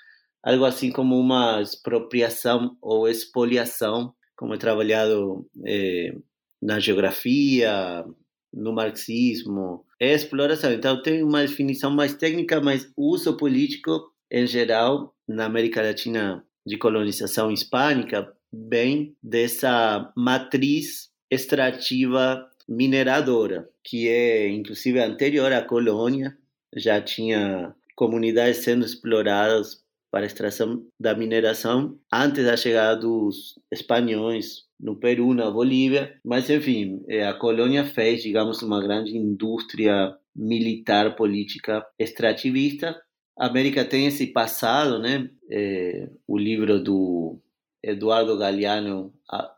algo 0.42 0.64
assim 0.64 0.90
como 0.90 1.18
uma 1.18 1.60
expropriação 1.60 2.76
ou 2.80 3.08
expoliação, 3.08 4.14
como 4.36 4.54
é 4.54 4.58
trabalhado 4.58 5.46
é, 5.64 6.16
na 6.62 6.78
geografia, 6.78 8.04
no 8.52 8.72
marxismo, 8.72 9.84
é 10.00 10.14
exploração. 10.14 10.72
Então 10.72 11.02
tem 11.02 11.22
uma 11.22 11.42
definição 11.42 11.90
mais 11.90 12.14
técnica, 12.14 12.60
mas 12.60 12.90
o 12.96 13.10
uso 13.10 13.36
político 13.36 14.12
em 14.30 14.46
geral 14.46 15.14
na 15.26 15.46
América 15.46 15.82
Latina 15.82 16.44
de 16.64 16.78
colonização 16.78 17.50
hispânica 17.50 18.32
bem 18.52 19.16
dessa 19.22 20.12
matriz 20.16 21.10
extrativa 21.30 22.46
mineradora, 22.68 23.68
que 23.82 24.08
é 24.08 24.48
inclusive 24.48 25.00
anterior 25.00 25.52
à 25.52 25.62
colônia, 25.62 26.36
já 26.76 27.00
tinha 27.00 27.74
comunidades 27.96 28.58
sendo 28.58 28.84
exploradas 28.84 29.81
para 30.12 30.24
a 30.24 30.26
extração 30.26 30.84
da 31.00 31.16
mineração 31.16 31.98
antes 32.12 32.44
da 32.44 32.54
chegada 32.54 33.00
dos 33.00 33.58
espanhóis 33.72 34.66
no 34.78 34.94
Peru, 34.94 35.32
na 35.32 35.50
Bolívia, 35.50 36.14
mas 36.22 36.50
enfim, 36.50 37.02
é, 37.08 37.26
a 37.26 37.32
colônia 37.32 37.84
fez, 37.84 38.22
digamos, 38.22 38.62
uma 38.62 38.82
grande 38.82 39.16
indústria 39.16 40.14
militar 40.36 41.16
política 41.16 41.82
extrativista. 41.98 43.00
A 43.38 43.46
América 43.46 43.84
tem 43.86 44.06
esse 44.06 44.26
passado, 44.26 44.98
né? 44.98 45.30
É, 45.50 46.10
o 46.28 46.36
livro 46.36 46.82
do 46.82 47.40
Eduardo 47.82 48.36
Galeano 48.36 49.14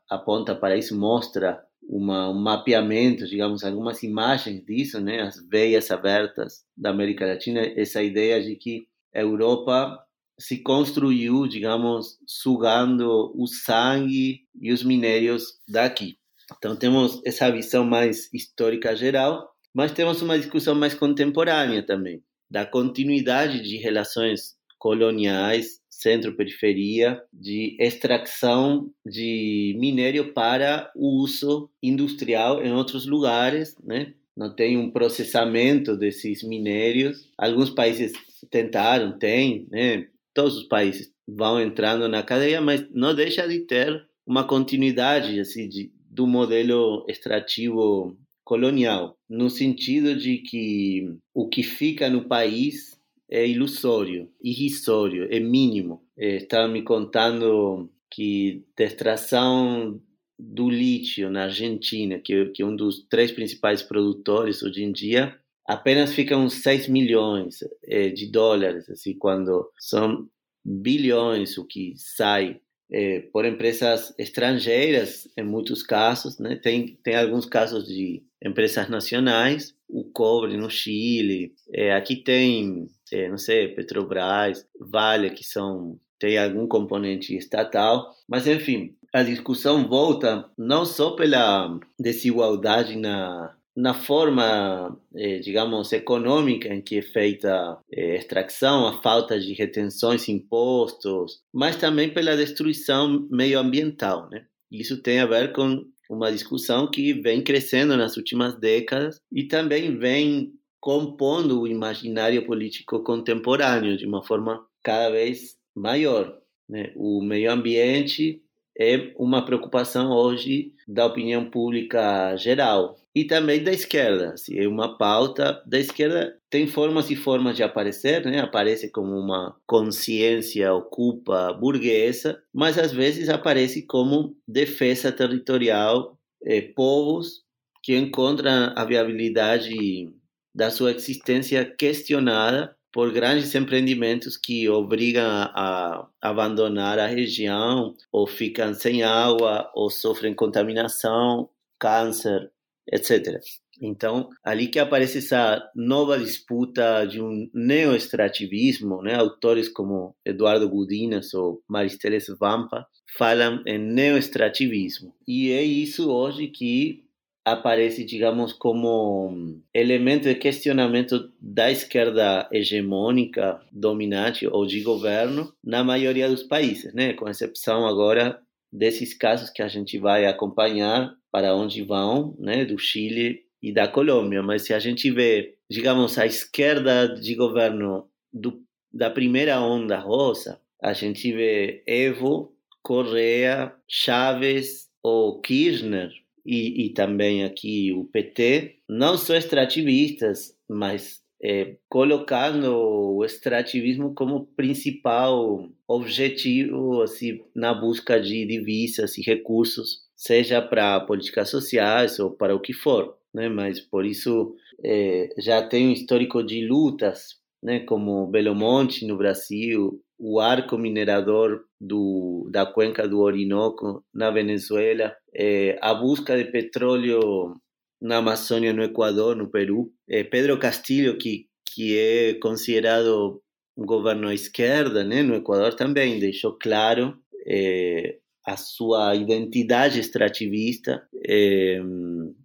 aponta 0.09 0.55
para 0.55 0.77
isso, 0.77 0.97
mostra 0.97 1.61
uma, 1.83 2.31
um 2.31 2.41
mapeamento, 2.41 3.27
digamos, 3.27 3.65
algumas 3.65 4.03
imagens 4.05 4.65
disso, 4.65 5.01
né, 5.01 5.21
as 5.21 5.37
veias 5.49 5.91
abertas 5.91 6.65
da 6.77 6.91
América 6.91 7.27
Latina, 7.27 7.61
essa 7.77 8.03
ideia 8.03 8.43
de 8.43 8.57
que 8.57 8.87
a 9.15 9.21
Europa 9.21 10.04
se 10.39 10.59
construiu, 10.59 11.47
digamos, 11.47 12.19
sugando 12.27 13.33
o 13.35 13.47
sangue 13.47 14.43
e 14.61 14.73
os 14.73 14.83
minérios 14.83 15.61
daqui. 15.69 16.19
Então 16.59 16.77
temos 16.77 17.21
essa 17.25 17.51
visão 17.51 17.85
mais 17.85 18.33
histórica 18.33 18.95
geral, 18.95 19.51
mas 19.73 19.93
temos 19.93 20.21
uma 20.23 20.39
discussão 20.39 20.75
mais 20.75 20.95
contemporânea 20.95 21.85
também, 21.85 22.23
da 22.51 22.67
continuidade 22.67 23.63
de 23.63 23.77
relações 23.77 24.57
coloniais, 24.79 25.81
centro-periferia, 25.89 27.23
de 27.33 27.77
extração 27.81 28.91
de 29.07 29.75
minério 29.79 30.35
para 30.35 30.93
o 30.95 31.23
uso 31.23 31.71
industrial 31.83 32.63
em 32.63 32.73
outros 32.73 33.07
lugares, 33.07 33.77
né? 33.83 34.13
Não 34.37 34.55
tem 34.55 34.77
um 34.77 34.91
processamento 34.91 35.97
desses 35.97 36.43
minérios. 36.43 37.31
Alguns 37.39 37.71
países 37.71 38.13
tentaram, 38.51 39.17
tem, 39.17 39.67
né? 39.71 40.09
Todos 40.35 40.59
os 40.59 40.65
países 40.65 41.13
vão 41.27 41.61
entrando 41.61 42.09
na 42.09 42.23
cadeia, 42.23 42.61
mas 42.61 42.87
não 42.91 43.15
deixa 43.15 43.47
de 43.49 43.61
ter 43.61 44.07
uma 44.27 44.45
continuidade 44.45 45.39
assim 45.41 45.69
de, 45.69 45.93
do 46.11 46.27
modelo 46.27 47.07
extrativo 47.09 48.17
colonial, 48.45 49.17
no 49.29 49.49
sentido 49.49 50.15
de 50.15 50.39
que 50.39 51.17
o 51.33 51.49
que 51.49 51.63
fica 51.63 52.11
no 52.11 52.29
país 52.29 53.01
é 53.31 53.47
ilusório, 53.49 54.29
irrisório, 54.43 55.27
é 55.31 55.41
mínimo. 55.41 56.03
É, 56.17 56.37
estava 56.37 56.69
me 56.69 56.83
contando 56.83 57.91
que 58.11 58.63
da 58.77 58.85
extração 58.85 60.01
do 60.39 60.69
lítio 60.69 61.31
na 61.31 61.45
Argentina, 61.45 62.19
que, 62.19 62.47
que 62.47 62.63
é 62.63 62.67
um 62.67 62.77
dos 62.77 63.07
três 63.09 63.33
principais 63.33 63.83
produtores 63.83 64.63
hoje 64.63 64.83
em 64.83 64.93
dia, 64.93 65.39
apenas 65.67 66.13
ficam 66.13 66.49
6 66.49 66.89
milhões 66.89 67.59
é, 67.85 68.09
de 68.09 68.31
dólares, 68.31 68.89
assim, 68.89 69.17
quando 69.17 69.71
são 69.79 70.29
bilhões 70.65 71.59
o 71.59 71.67
que 71.67 71.95
sai 71.97 72.61
é, 72.91 73.21
por 73.33 73.45
empresas 73.45 74.15
estrangeiras, 74.19 75.29
em 75.37 75.45
muitos 75.45 75.83
casos, 75.83 76.39
né? 76.39 76.57
Tem, 76.57 76.99
tem 77.03 77.17
alguns 77.17 77.47
casos 77.47 77.87
de 77.87 78.23
empresas 78.45 78.89
nacionais, 78.89 79.75
o 79.89 80.05
cobre 80.05 80.57
no 80.57 80.71
Chile, 80.71 81.55
é, 81.73 81.95
aqui 81.95 82.17
tem, 82.17 82.89
não 83.31 83.39
sei, 83.39 83.69
Petrobras, 83.69 84.67
Vale, 84.79 85.31
que 85.31 85.45
são 85.45 85.99
tem 86.19 86.39
algum 86.39 86.67
componente 86.67 87.37
estatal, 87.37 88.15
mas 88.27 88.47
enfim, 88.47 88.97
a 89.13 89.23
discussão 89.23 89.87
volta 89.87 90.49
não 90.57 90.85
só 90.87 91.11
pela 91.11 91.79
desigualdade 91.99 92.97
na 92.97 93.55
na 93.77 93.93
forma, 93.93 94.97
eh, 95.17 95.39
digamos, 95.41 95.93
econômica 95.93 96.73
em 96.73 96.81
que 96.81 96.99
é 96.99 97.03
feita 97.03 97.53
a 97.53 97.81
eh, 97.93 98.17
extração, 98.17 98.87
a 98.87 99.03
falta 99.03 99.39
de 99.39 99.53
retenções, 99.53 100.29
impostos, 100.29 101.41
mas 101.53 101.77
também 101.77 102.13
pela 102.13 102.37
destruição 102.37 103.27
meioambiental, 103.31 104.29
né? 104.31 104.47
Isso 104.71 105.03
tem 105.03 105.21
a 105.21 105.27
ver 105.27 105.53
com 105.53 105.85
uma 106.09 106.31
discussão 106.31 106.91
que 106.91 107.13
vem 107.13 107.43
crescendo 107.43 107.97
nas 107.97 108.17
últimas 108.17 108.59
décadas 108.59 109.21
e 109.33 109.45
também 109.45 109.97
vem 109.97 110.53
compondo 110.81 111.63
o 111.63 111.67
imaginário 111.67 112.45
político 112.45 113.03
contemporâneo 113.03 113.97
de 113.97 114.07
uma 114.07 114.23
forma 114.23 114.65
cada 114.83 115.11
vez 115.11 115.57
maior. 115.75 116.39
Né? 116.69 116.93
O 116.95 117.23
meio 117.23 117.51
ambiente 117.51 118.43
é 118.79 119.13
uma 119.17 119.45
preocupação 119.45 120.11
hoje 120.11 120.73
da 120.87 121.07
opinião 121.07 121.49
pública 121.49 122.37
geral 122.37 122.97
e 123.15 123.25
também 123.25 123.63
da 123.63 123.73
esquerda. 123.73 124.33
Assim, 124.33 124.59
é 124.59 124.67
uma 124.67 124.99
pauta 124.99 125.63
da 125.67 125.79
esquerda 125.79 126.37
tem 126.51 126.67
formas 126.67 127.11
e 127.11 127.17
formas 127.17 127.57
de 127.57 127.63
aparecer, 127.63 128.25
né? 128.25 128.41
Aparece 128.41 128.91
como 128.91 129.19
uma 129.19 129.57
consciência 129.67 130.73
ocupa 130.73 131.53
burguesa, 131.53 132.43
mas 132.53 132.79
às 132.79 132.93
vezes 132.93 133.29
aparece 133.29 133.83
como 133.83 134.37
defesa 134.47 135.13
territorial, 135.13 136.19
eh, 136.45 136.61
povos 136.61 137.43
que 137.83 137.97
encontram 137.97 138.73
a 138.75 138.85
viabilidade 138.85 140.11
da 140.55 140.71
sua 140.71 140.93
existência 140.93 141.65
questionada 141.65 142.75
por 142.93 143.13
grandes 143.13 143.53
empreendimentos 143.57 144.37
que 144.37 144.69
obrigam 144.69 145.27
a, 145.27 146.07
abandonar 146.23 146.99
a 147.01 147.07
região, 147.09 147.95
ou 148.13 148.25
ficam 148.25 148.73
sem 148.73 149.03
água, 149.03 149.69
ou 149.75 149.91
sofrem 149.91 150.33
contaminação, 150.33 151.51
câncer, 151.81 152.53
etc. 152.91 153.39
Então, 153.81 154.29
ali 154.45 154.69
que 154.69 154.79
aparece 154.79 155.19
essa 155.19 155.63
nova 155.75 156.19
disputa 156.19 157.05
de 157.05 157.21
um 157.21 157.49
neoextrativismo, 157.53 159.03
né? 159.03 159.15
autores 159.15 159.69
como 159.69 160.15
Eduardo 160.25 160.69
Gudinas 160.69 161.35
ou 161.35 161.63
Maristeles 161.69 162.27
Vampa 162.39 162.87
falam 163.17 163.63
em 163.67 163.79
neoextrativismo. 163.79 165.15
E 165.27 165.51
é 165.51 165.63
isso 165.63 166.11
hoje 166.11 166.49
que 166.49 167.05
aparece, 167.45 168.05
digamos, 168.05 168.53
como 168.55 169.61
elemento 169.73 170.25
de 170.25 170.35
questionamento 170.35 171.31
da 171.39 171.71
esquerda 171.71 172.49
hegemônica, 172.51 173.61
dominante 173.71 174.47
ou 174.47 174.65
de 174.65 174.81
governo 174.81 175.53
na 175.63 175.85
maioria 175.85 176.29
dos 176.29 176.43
países, 176.43 176.95
né? 176.95 177.13
Com 177.13 177.29
exceção 177.29 177.87
agora 177.87 178.41
desses 178.73 179.15
casos 179.15 179.51
que 179.51 179.63
a 179.63 179.69
gente 179.69 179.99
vai 179.99 180.27
acompanhar 180.27 181.15
para 181.35 181.53
onde 181.53 181.83
vão, 181.83 182.37
né? 182.39 182.65
Do 182.65 182.79
Chile 182.79 183.43
e 183.61 183.73
da 183.73 183.89
Colômbia. 183.89 184.41
Mas 184.41 184.63
se 184.63 184.73
a 184.73 184.79
gente 184.79 185.11
vê, 185.11 185.57
digamos, 185.69 186.17
a 186.17 186.25
esquerda 186.25 187.09
de 187.09 187.35
governo 187.35 188.09
do, 188.33 188.63
da 188.93 189.11
primeira 189.11 189.61
onda 189.61 189.99
rosa, 189.99 190.61
a 190.81 190.93
gente 190.93 191.33
vê 191.33 191.83
Evo, 191.89 192.55
Correa, 192.81 193.75
Chávez 193.89 194.89
ou 195.03 195.41
Kirchner 195.41 196.13
e, 196.47 196.87
e 196.87 196.91
também 196.91 197.43
aqui 197.43 197.93
o 197.93 198.05
PT, 198.05 198.77
não 198.89 199.19
só 199.19 199.35
extrativistas, 199.35 200.57
mas 200.69 201.21
é, 201.43 201.75
colocando 201.89 203.17
o 203.17 203.25
extrativismo 203.25 204.15
como 204.15 204.47
principal 204.55 205.69
objetivo 205.89 207.03
assim, 207.03 207.41
na 207.53 207.75
busca 207.75 208.21
de 208.21 208.47
divisas 208.47 209.19
e 209.19 209.23
recursos, 209.23 210.04
seja 210.25 210.63
para 210.63 211.01
políticas 211.01 211.51
sociais 211.51 212.19
ou 212.19 212.31
para 212.31 212.55
o 212.55 212.61
que 212.61 212.73
for. 212.73 213.17
Né? 213.33 213.49
Mas 213.49 213.81
por 213.81 214.07
isso 214.07 214.55
é, 214.83 215.29
já 215.39 215.67
tem 215.67 215.89
um 215.89 215.93
histórico 215.93 216.43
de 216.43 216.67
lutas, 216.67 217.37
né? 217.63 217.81
como 217.81 218.27
Belo 218.29 218.55
Monte 218.55 219.07
no 219.07 219.19
Brasil, 219.19 220.01
o 220.19 220.41
arco 220.41 220.79
minerador 220.79 221.65
do, 221.81 222.49
da 222.51 222.65
cuenca 222.65 223.07
do 223.07 223.21
Orinoco 223.21 224.03
na 224.15 224.31
Venezuela, 224.31 225.15
é, 225.35 225.77
a 225.83 225.93
busca 225.93 226.37
de 226.37 226.51
petróleo 226.51 227.57
na 228.01 228.19
Amazônia, 228.19 228.73
no 228.73 228.83
Equador, 228.83 229.37
no 229.37 229.51
Peru. 229.51 229.93
É, 230.09 230.23
Pedro 230.25 230.59
Castillo, 230.59 231.19
que, 231.19 231.47
que 231.75 231.99
é 231.99 232.35
considerado 232.35 233.43
um 233.77 233.85
governo 233.85 234.29
à 234.29 234.35
esquerda, 234.35 235.03
né, 235.05 235.23
no 235.23 235.35
Equador 235.35 235.75
também 235.75 236.21
deixou 236.21 236.57
claro 236.57 237.19
é, 237.47 238.19
a 238.47 238.57
sua 238.57 239.15
identidade 239.15 239.99
extrativista 239.99 241.07
é, 241.27 241.81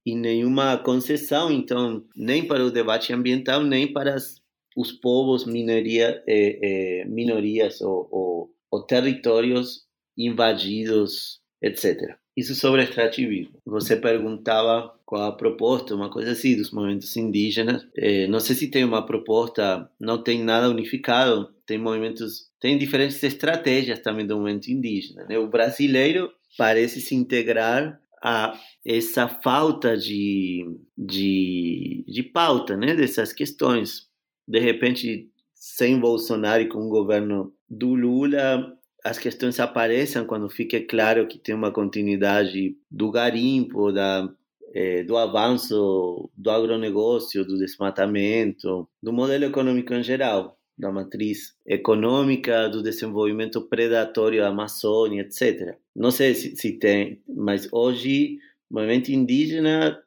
e 0.06 0.16
nenhuma 0.16 0.78
concessão, 0.78 1.52
então, 1.52 2.04
nem 2.16 2.48
para 2.48 2.64
o 2.64 2.72
debate 2.72 3.12
ambiental, 3.12 3.64
nem 3.64 3.92
para 3.92 4.16
as 4.16 4.40
os 4.80 4.94
povos, 4.94 5.46
minoria, 5.46 6.24
eh, 6.26 6.60
eh, 7.02 7.06
minorias 7.06 7.82
ou, 7.82 8.08
ou, 8.12 8.56
ou, 8.72 8.86
territórios 8.86 9.86
invadidos, 10.18 11.42
etc. 11.62 12.16
Isso 12.36 12.56
sobre 12.56 12.84
extrativismo. 12.84 13.60
Você 13.66 13.98
perguntava 13.98 14.98
qual 15.06 15.24
a 15.24 15.36
proposta, 15.36 15.94
uma 15.94 16.10
coisa 16.10 16.32
assim, 16.32 16.56
dos 16.56 16.72
movimentos 16.72 17.16
indígenas. 17.18 17.86
Eh, 17.98 18.28
não 18.28 18.40
sei 18.40 18.56
se 18.56 18.72
tem 18.72 18.86
uma 18.86 19.06
proposta, 19.06 19.90
não 20.00 20.24
tem 20.24 20.42
nada 20.42 20.70
unificado, 20.70 21.54
tem 21.66 21.78
movimentos, 21.78 22.49
tem 22.60 22.78
diferentes 22.78 23.22
estratégias 23.24 24.00
também 24.00 24.26
do 24.26 24.38
movimento 24.38 24.70
indígena. 24.70 25.26
Né? 25.26 25.38
O 25.38 25.48
brasileiro 25.48 26.32
parece 26.58 27.00
se 27.02 27.16
integrar 27.16 28.00
a 28.22 28.60
essa 28.86 29.28
falta 29.28 29.96
de, 29.98 30.66
de, 30.98 32.04
de 32.08 32.24
pauta 32.24 32.76
né, 32.76 32.94
dessas 32.94 33.32
questões 33.32 34.10
de 34.50 34.60
repente, 34.60 35.30
sem 35.54 36.00
Bolsonaro 36.00 36.64
e 36.64 36.68
com 36.68 36.80
o 36.80 36.90
governo 36.90 37.54
do 37.70 37.94
Lula, 37.94 38.76
as 39.06 39.20
questões 39.20 39.60
aparecem 39.60 40.26
quando 40.26 40.50
fica 40.50 40.82
claro 40.82 41.28
que 41.28 41.38
tem 41.38 41.54
uma 41.54 41.72
continuidade 41.72 42.76
do 42.90 43.12
garimpo, 43.12 43.92
da, 43.92 44.28
é, 44.74 45.04
do 45.04 45.16
avanço 45.18 46.32
do 46.36 46.50
agronegócio, 46.50 47.46
do 47.46 47.60
desmatamento, 47.60 48.90
do 49.04 49.14
modelo 49.14 49.46
econômico 49.46 49.94
em 49.94 50.02
geral, 50.02 50.59
da 50.80 50.92
matriz 50.92 51.54
econômica, 51.66 52.70
do 52.70 52.82
desenvolvimento 52.82 53.62
predatório 53.62 54.40
da 54.40 54.48
Amazônia, 54.48 55.22
etc. 55.24 55.76
Não 55.94 56.10
sei 56.10 56.34
se, 56.34 56.56
se 56.56 56.72
tem, 56.80 57.22
mas 57.28 57.68
hoje 57.72 58.38
o 58.70 58.76
movimento 58.76 59.10
indígena 59.10 60.02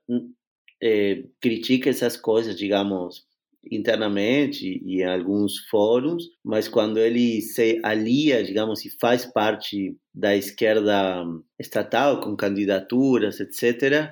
é, 0.82 1.24
critica 1.40 1.90
essas 1.90 2.16
coisas, 2.16 2.56
digamos, 2.56 3.26
internamente 3.70 4.80
e 4.84 5.02
em 5.02 5.04
alguns 5.04 5.58
fóruns, 5.68 6.24
mas 6.42 6.68
quando 6.68 6.98
ele 6.98 7.42
se 7.42 7.78
alia, 7.82 8.42
digamos, 8.42 8.84
e 8.84 8.90
faz 8.98 9.26
parte 9.26 9.96
da 10.14 10.34
esquerda 10.34 11.24
estatal, 11.58 12.20
com 12.20 12.34
candidaturas, 12.34 13.40
etc., 13.40 14.10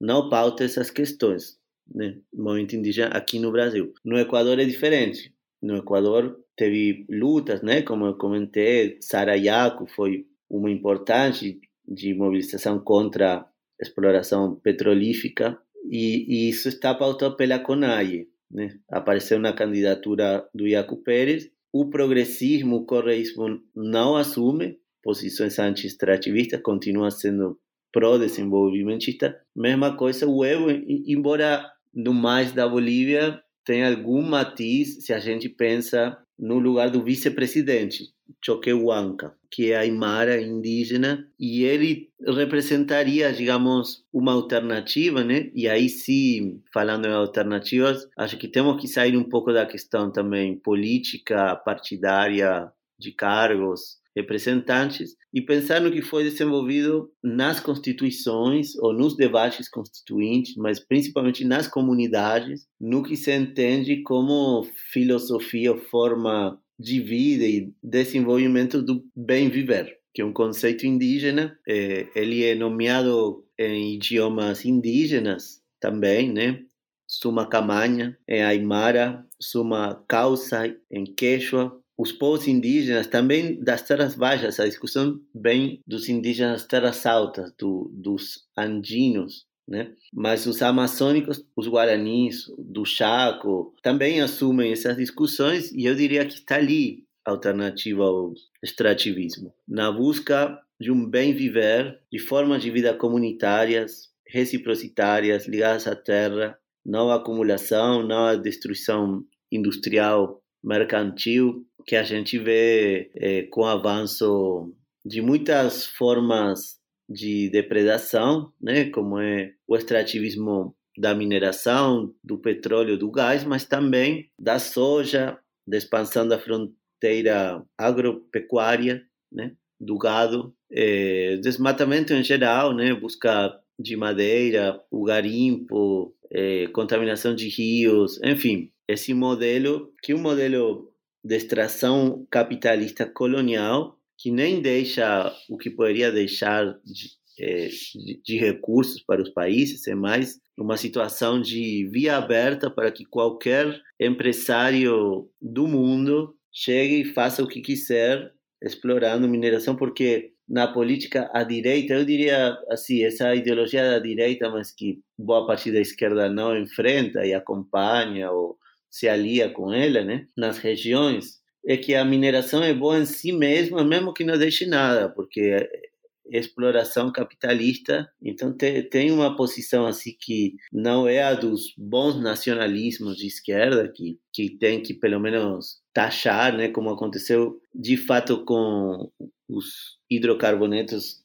não 0.00 0.28
pauta 0.28 0.62
essas 0.64 0.90
questões. 0.90 1.58
Né? 1.92 2.18
O 2.32 2.42
movimento 2.42 2.76
indígena 2.76 3.08
aqui 3.08 3.38
no 3.38 3.50
Brasil. 3.50 3.92
No 4.04 4.18
Equador 4.18 4.58
é 4.58 4.64
diferente. 4.64 5.32
No 5.62 5.76
Equador, 5.76 6.40
teve 6.56 7.06
lutas, 7.08 7.62
né? 7.62 7.82
Como 7.82 8.06
eu 8.06 8.16
comentei, 8.16 8.98
Sarayaku 9.00 9.86
foi 9.86 10.26
uma 10.50 10.70
importante 10.70 11.60
de 11.86 12.14
mobilização 12.14 12.78
contra 12.78 13.38
a 13.38 13.46
exploração 13.80 14.56
petrolífica 14.56 15.58
e, 15.88 16.26
e 16.28 16.48
isso 16.48 16.68
está 16.68 16.94
pautado 16.94 17.36
pela 17.36 17.58
CONAIE, 17.58 18.28
né? 18.50 18.78
Apareceu 18.88 19.38
na 19.38 19.52
candidatura 19.52 20.46
do 20.54 20.66
Iaco 20.66 20.96
Pérez, 20.96 21.50
o 21.72 21.88
progressismo, 21.88 22.76
o 22.76 22.84
correísmo 22.84 23.60
não 23.74 24.14
assume 24.14 24.78
posições 25.02 25.58
anti-extrativistas, 25.58 26.60
continua 26.60 27.10
sendo 27.10 27.58
pró-desenvolvimentista. 27.92 29.38
Mesma 29.54 29.96
coisa 29.96 30.26
o 30.26 30.44
Evo, 30.44 30.70
embora 30.70 31.66
no 31.94 32.14
mais 32.14 32.52
da 32.52 32.68
Bolívia 32.68 33.40
tem 33.64 33.84
algum 33.84 34.22
matiz 34.22 35.04
se 35.04 35.12
a 35.12 35.18
gente 35.18 35.48
pensa 35.48 36.18
no 36.38 36.58
lugar 36.58 36.90
do 36.90 37.02
vice-presidente, 37.02 38.12
Choquehuanca, 38.44 39.34
que 39.50 39.70
é 39.70 39.76
a 39.76 39.80
Aymara 39.80 40.40
indígena, 40.40 41.28
e 41.38 41.62
ele 41.62 42.10
representaria, 42.26 43.32
digamos, 43.32 44.04
uma 44.12 44.32
alternativa, 44.32 45.22
né? 45.22 45.50
E 45.54 45.68
aí 45.68 45.88
sim, 45.88 46.60
falando 46.72 47.06
em 47.06 47.12
alternativas, 47.12 48.08
acho 48.16 48.36
que 48.38 48.48
temos 48.48 48.80
que 48.80 48.88
sair 48.88 49.16
um 49.16 49.28
pouco 49.28 49.52
da 49.52 49.66
questão 49.66 50.10
também 50.10 50.56
política, 50.56 51.54
partidária, 51.56 52.72
de 52.98 53.12
cargos, 53.12 54.01
representantes 54.14 55.16
e 55.32 55.40
pensar 55.40 55.80
no 55.80 55.90
que 55.90 56.02
foi 56.02 56.24
desenvolvido 56.24 57.10
nas 57.22 57.60
constituições 57.60 58.76
ou 58.76 58.92
nos 58.92 59.16
debates 59.16 59.68
constituintes, 59.68 60.54
mas 60.56 60.78
principalmente 60.78 61.44
nas 61.44 61.66
comunidades, 61.66 62.66
no 62.80 63.02
que 63.02 63.16
se 63.16 63.34
entende 63.34 64.02
como 64.02 64.66
filosofia 64.92 65.76
forma 65.76 66.58
de 66.78 67.00
vida 67.00 67.44
e 67.44 67.72
desenvolvimento 67.82 68.82
do 68.82 69.04
bem 69.14 69.48
viver, 69.48 69.96
que 70.14 70.20
é 70.20 70.24
um 70.24 70.32
conceito 70.32 70.86
indígena. 70.86 71.56
É, 71.66 72.08
ele 72.14 72.44
é 72.44 72.54
nomeado 72.54 73.44
em 73.58 73.94
idiomas 73.94 74.64
indígenas 74.64 75.62
também, 75.80 76.32
né? 76.32 76.60
Suma 77.06 77.46
Camanha, 77.46 78.16
em 78.26 78.42
Aymara, 78.42 79.26
Suma 79.38 80.02
Causa, 80.08 80.74
em 80.90 81.04
Quechua, 81.04 81.81
os 81.96 82.12
povos 82.12 82.48
indígenas, 82.48 83.06
também 83.06 83.62
das 83.62 83.82
terras 83.82 84.14
baixas, 84.14 84.58
a 84.58 84.64
discussão 84.64 85.20
vem 85.34 85.80
dos 85.86 86.08
indígenas 86.08 86.62
das 86.62 86.66
terras 86.66 87.06
altas, 87.06 87.52
do, 87.58 87.90
dos 87.92 88.46
andinos, 88.56 89.46
né? 89.68 89.92
Mas 90.12 90.46
os 90.46 90.60
amazônicos, 90.62 91.44
os 91.56 91.68
guaranis, 91.68 92.46
do 92.58 92.84
Chaco, 92.84 93.74
também 93.82 94.20
assumem 94.20 94.72
essas 94.72 94.96
discussões 94.96 95.70
e 95.72 95.84
eu 95.84 95.94
diria 95.94 96.26
que 96.26 96.34
está 96.34 96.56
ali 96.56 97.04
a 97.24 97.30
alternativa 97.30 98.02
ao 98.02 98.34
extrativismo, 98.62 99.54
na 99.68 99.92
busca 99.92 100.58
de 100.80 100.90
um 100.90 101.08
bem 101.08 101.32
viver, 101.32 102.00
de 102.10 102.18
formas 102.18 102.60
de 102.60 102.70
vida 102.70 102.92
comunitárias, 102.92 104.10
reciprocitárias, 104.26 105.46
ligadas 105.46 105.86
à 105.86 105.94
terra, 105.94 106.58
não 106.84 107.10
à 107.10 107.16
acumulação, 107.16 108.02
não 108.02 108.26
à 108.26 108.34
destruição 108.34 109.24
industrial, 109.52 110.41
mercantil, 110.62 111.66
que 111.86 111.96
a 111.96 112.02
gente 112.02 112.38
vê 112.38 113.10
é, 113.16 113.42
com 113.42 113.62
o 113.62 113.66
avanço 113.66 114.72
de 115.04 115.20
muitas 115.20 115.86
formas 115.86 116.80
de 117.08 117.50
depredação, 117.50 118.52
né, 118.60 118.88
como 118.90 119.18
é 119.18 119.52
o 119.66 119.76
extrativismo 119.76 120.74
da 120.96 121.14
mineração, 121.14 122.14
do 122.22 122.38
petróleo, 122.38 122.98
do 122.98 123.10
gás, 123.10 123.44
mas 123.44 123.64
também 123.64 124.30
da 124.38 124.58
soja, 124.58 125.38
da 125.66 125.76
expansão 125.76 126.26
da 126.26 126.38
fronteira 126.38 127.62
agropecuária, 127.76 129.02
né, 129.30 129.52
do 129.80 129.98
gado, 129.98 130.54
é, 130.70 131.36
desmatamento 131.38 132.12
em 132.12 132.22
geral, 132.22 132.74
né, 132.74 132.94
busca 132.94 133.58
de 133.78 133.96
madeira, 133.96 134.80
o 134.90 135.04
garimpo, 135.04 136.14
é, 136.32 136.66
contaminação 136.68 137.34
de 137.34 137.48
rios, 137.48 138.18
enfim, 138.24 138.70
esse 138.88 139.12
modelo 139.12 139.92
que 140.02 140.12
é 140.12 140.14
um 140.14 140.20
modelo 140.20 140.90
de 141.24 141.36
extração 141.36 142.26
capitalista 142.30 143.06
colonial 143.06 143.98
que 144.18 144.30
nem 144.30 144.60
deixa 144.60 145.32
o 145.48 145.56
que 145.56 145.70
poderia 145.70 146.10
deixar 146.10 146.64
de, 146.84 147.10
é, 147.38 147.68
de, 147.68 148.22
de, 148.24 148.38
recursos 148.38 149.02
para 149.02 149.20
os 149.20 149.30
países, 149.30 149.86
é 149.88 149.94
mais 149.94 150.38
uma 150.56 150.76
situação 150.76 151.40
de 151.40 151.88
via 151.90 152.16
aberta 152.16 152.70
para 152.70 152.90
que 152.92 153.04
qualquer 153.04 153.80
empresário 154.00 155.28
do 155.40 155.66
mundo 155.66 156.36
chegue 156.52 157.00
e 157.00 157.12
faça 157.12 157.42
o 157.42 157.48
que 157.48 157.60
quiser 157.60 158.32
explorando 158.62 159.28
mineração, 159.28 159.74
porque 159.74 160.32
na 160.52 160.68
política 160.68 161.30
à 161.32 161.42
direita, 161.42 161.94
eu 161.94 162.04
diria 162.04 162.58
assim, 162.68 163.02
essa 163.02 163.34
ideologia 163.34 163.82
da 163.92 163.98
direita, 163.98 164.50
mas 164.50 164.70
que 164.70 165.00
boa 165.18 165.46
parte 165.46 165.72
da 165.72 165.80
esquerda 165.80 166.28
não 166.28 166.54
enfrenta 166.54 167.24
e 167.24 167.32
acompanha 167.32 168.30
ou 168.30 168.58
se 168.90 169.08
alia 169.08 169.48
com 169.48 169.72
ela, 169.72 170.04
né, 170.04 170.26
nas 170.36 170.58
regiões, 170.58 171.40
é 171.66 171.78
que 171.78 171.94
a 171.94 172.04
mineração 172.04 172.62
é 172.62 172.74
boa 172.74 172.98
em 172.98 173.06
si 173.06 173.32
mesma, 173.32 173.82
mesmo 173.82 174.12
que 174.12 174.24
não 174.24 174.36
deixe 174.36 174.66
nada, 174.66 175.08
porque 175.08 175.40
é 175.40 176.38
exploração 176.38 177.10
capitalista, 177.10 178.08
então 178.22 178.54
te, 178.54 178.82
tem 178.82 179.10
uma 179.10 179.34
posição 179.34 179.86
assim 179.86 180.14
que 180.20 180.54
não 180.72 181.08
é 181.08 181.22
a 181.22 181.34
dos 181.34 181.74
bons 181.78 182.20
nacionalismos 182.20 183.16
de 183.16 183.26
esquerda, 183.26 183.88
que, 183.88 184.18
que 184.32 184.50
tem 184.50 184.82
que 184.82 184.92
pelo 184.92 185.18
menos 185.18 185.80
taxar, 185.94 186.54
né, 186.54 186.68
como 186.68 186.90
aconteceu 186.90 187.58
de 187.74 187.96
fato 187.96 188.44
com 188.44 189.10
os 189.52 189.98
hidrocarbonetos 190.10 191.22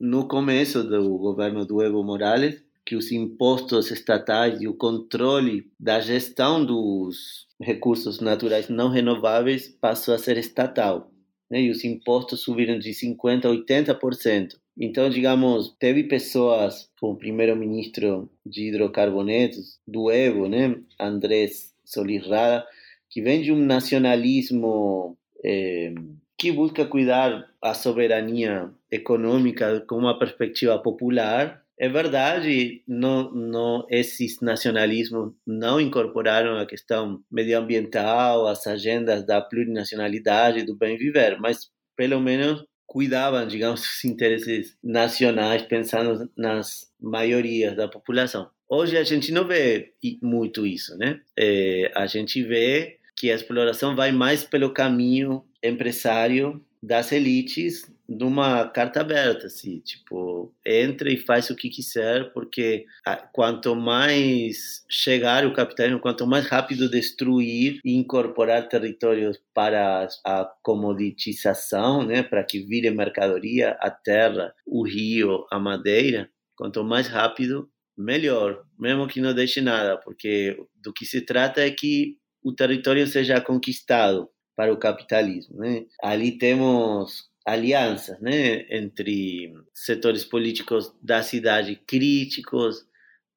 no 0.00 0.26
começo 0.26 0.82
do 0.84 1.18
governo 1.18 1.64
do 1.66 1.82
Evo 1.82 2.02
Morales, 2.02 2.62
que 2.84 2.94
os 2.94 3.10
impostos 3.10 3.90
estatais 3.90 4.60
e 4.60 4.68
o 4.68 4.74
controle 4.74 5.70
da 5.78 6.00
gestão 6.00 6.64
dos 6.64 7.46
recursos 7.60 8.20
naturais 8.20 8.68
não 8.68 8.88
renováveis 8.88 9.68
passou 9.80 10.14
a 10.14 10.18
ser 10.18 10.36
estatal. 10.36 11.10
Né? 11.50 11.62
E 11.62 11.70
os 11.70 11.84
impostos 11.84 12.42
subiram 12.42 12.78
de 12.78 12.90
50% 12.90 13.44
a 13.44 13.94
80%. 13.98 14.56
Então, 14.78 15.08
digamos, 15.08 15.74
teve 15.78 16.04
pessoas, 16.04 16.88
como 17.00 17.16
primeiro-ministro 17.16 18.30
de 18.44 18.68
hidrocarbonetos 18.68 19.78
do 19.86 20.10
Evo, 20.10 20.48
né? 20.48 20.76
Andrés 21.00 21.74
Solirrada, 21.82 22.66
que 23.08 23.22
vem 23.22 23.40
de 23.40 23.52
um 23.52 23.64
nacionalismo 23.64 25.16
eh, 25.42 25.94
que 26.38 26.52
busca 26.52 26.84
cuidar 26.84 27.48
a 27.62 27.74
soberania 27.74 28.70
econômica 28.90 29.80
com 29.80 29.96
uma 29.96 30.18
perspectiva 30.18 30.78
popular, 30.78 31.62
é 31.78 31.88
verdade, 31.88 32.82
não, 32.88 33.30
não, 33.32 33.86
esses 33.90 34.40
nacionalismos 34.40 35.32
não 35.46 35.78
incorporaram 35.78 36.58
a 36.58 36.64
questão 36.64 37.22
medioambiental, 37.30 38.46
as 38.46 38.66
agendas 38.66 39.26
da 39.26 39.42
plurinacionalidade, 39.42 40.64
do 40.64 40.74
bem 40.74 40.96
viver, 40.96 41.38
mas 41.38 41.70
pelo 41.94 42.18
menos 42.20 42.64
cuidavam, 42.86 43.46
digamos, 43.46 43.80
dos 43.80 44.04
interesses 44.04 44.76
nacionais, 44.82 45.62
pensando 45.62 46.30
nas 46.36 46.90
maiorias 46.98 47.76
da 47.76 47.88
população. 47.88 48.48
Hoje 48.68 48.96
a 48.96 49.04
gente 49.04 49.30
não 49.30 49.46
vê 49.46 49.92
muito 50.22 50.66
isso, 50.66 50.96
né? 50.96 51.20
É, 51.38 51.92
a 51.94 52.06
gente 52.06 52.42
vê 52.42 52.98
que 53.14 53.30
a 53.30 53.34
exploração 53.34 53.94
vai 53.94 54.12
mais 54.12 54.44
pelo 54.44 54.72
caminho 54.72 55.44
empresário 55.62 56.64
das 56.82 57.10
elites 57.12 57.82
numa 58.08 58.68
carta 58.68 59.00
aberta, 59.00 59.46
assim, 59.46 59.80
tipo, 59.80 60.54
entra 60.64 61.12
e 61.12 61.16
faz 61.16 61.50
o 61.50 61.56
que 61.56 61.68
quiser, 61.68 62.32
porque 62.32 62.86
quanto 63.32 63.74
mais 63.74 64.84
chegar 64.88 65.44
o 65.44 65.52
capitalismo, 65.52 66.00
quanto 66.00 66.24
mais 66.26 66.46
rápido 66.46 66.88
destruir 66.88 67.80
e 67.84 67.96
incorporar 67.96 68.68
territórios 68.68 69.38
para 69.52 70.08
a 70.24 70.44
comoditização, 70.62 72.06
né, 72.06 72.22
para 72.22 72.44
que 72.44 72.60
vire 72.60 72.90
mercadoria 72.90 73.76
a 73.80 73.90
terra, 73.90 74.54
o 74.64 74.86
rio, 74.86 75.44
a 75.50 75.58
madeira, 75.58 76.30
quanto 76.56 76.84
mais 76.84 77.08
rápido, 77.08 77.68
melhor, 77.98 78.62
mesmo 78.78 79.08
que 79.08 79.20
não 79.20 79.34
deixe 79.34 79.60
nada, 79.60 79.96
porque 79.96 80.56
do 80.80 80.92
que 80.92 81.04
se 81.04 81.22
trata 81.22 81.60
é 81.60 81.70
que 81.70 82.18
o 82.42 82.52
território 82.52 83.04
seja 83.08 83.40
conquistado 83.40 84.28
para 84.56 84.72
o 84.72 84.78
capitalismo. 84.78 85.58
Né? 85.58 85.84
Ali 86.02 86.32
temos 86.32 87.30
alianças 87.46 88.18
né, 88.20 88.66
entre 88.70 89.52
setores 89.72 90.24
políticos 90.24 90.92
da 91.00 91.22
cidade 91.22 91.80
críticos, 91.86 92.84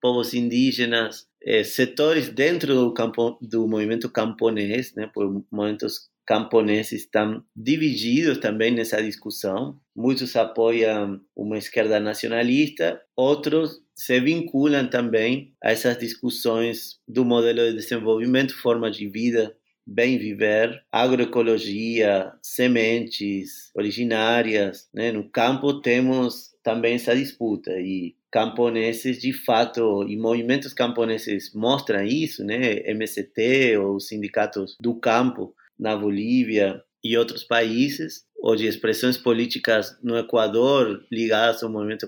povos 0.02 0.34
indígenas, 0.34 1.28
eh, 1.44 1.64
setores 1.64 2.30
dentro 2.30 2.74
do, 2.74 2.94
campo, 2.94 3.38
do 3.42 3.68
movimento 3.68 4.10
camponês, 4.10 4.96
né, 4.96 5.08
por 5.14 5.46
movimentos 5.52 6.10
camponeses 6.26 7.04
estão 7.04 7.44
divididos 7.56 8.38
também 8.38 8.72
nessa 8.72 9.02
discussão. 9.02 9.80
Muitos 9.96 10.36
apoiam 10.36 11.20
uma 11.36 11.58
esquerda 11.58 12.00
nacionalista, 12.00 13.02
outros 13.16 13.82
se 13.96 14.20
vinculam 14.20 14.88
também 14.88 15.54
a 15.62 15.72
essas 15.72 15.98
discussões 15.98 17.00
do 17.08 17.26
modelo 17.26 17.62
de 17.62 17.74
desenvolvimento, 17.74 18.56
forma 18.56 18.90
de 18.90 19.10
vida 19.10 19.56
bem 19.90 20.18
viver, 20.18 20.84
agroecologia, 20.92 22.32
sementes 22.42 23.72
originárias. 23.76 24.88
Né? 24.94 25.12
No 25.12 25.28
campo 25.30 25.82
temos 25.82 26.52
também 26.64 26.96
essa 26.96 27.16
disputa 27.16 27.72
e 27.80 28.16
camponeses 28.32 29.20
de 29.20 29.34
fato 29.34 30.08
e 30.08 30.16
movimentos 30.16 30.74
camponeses 30.74 31.54
mostram 31.56 32.04
isso, 32.04 32.44
né? 32.44 32.88
MST 32.88 33.78
ou 33.78 34.00
sindicatos 34.00 34.78
do 34.80 34.94
campo 34.96 35.56
na 35.80 35.96
Bolívia 35.96 36.84
e 37.04 37.18
outros 37.18 37.44
países, 37.44 38.26
ou 38.38 38.56
de 38.56 38.68
expressões 38.68 39.18
políticas 39.18 39.98
no 40.04 40.18
Equador 40.18 41.04
ligadas 41.12 41.64
ao 41.64 41.70
movimento 41.70 42.08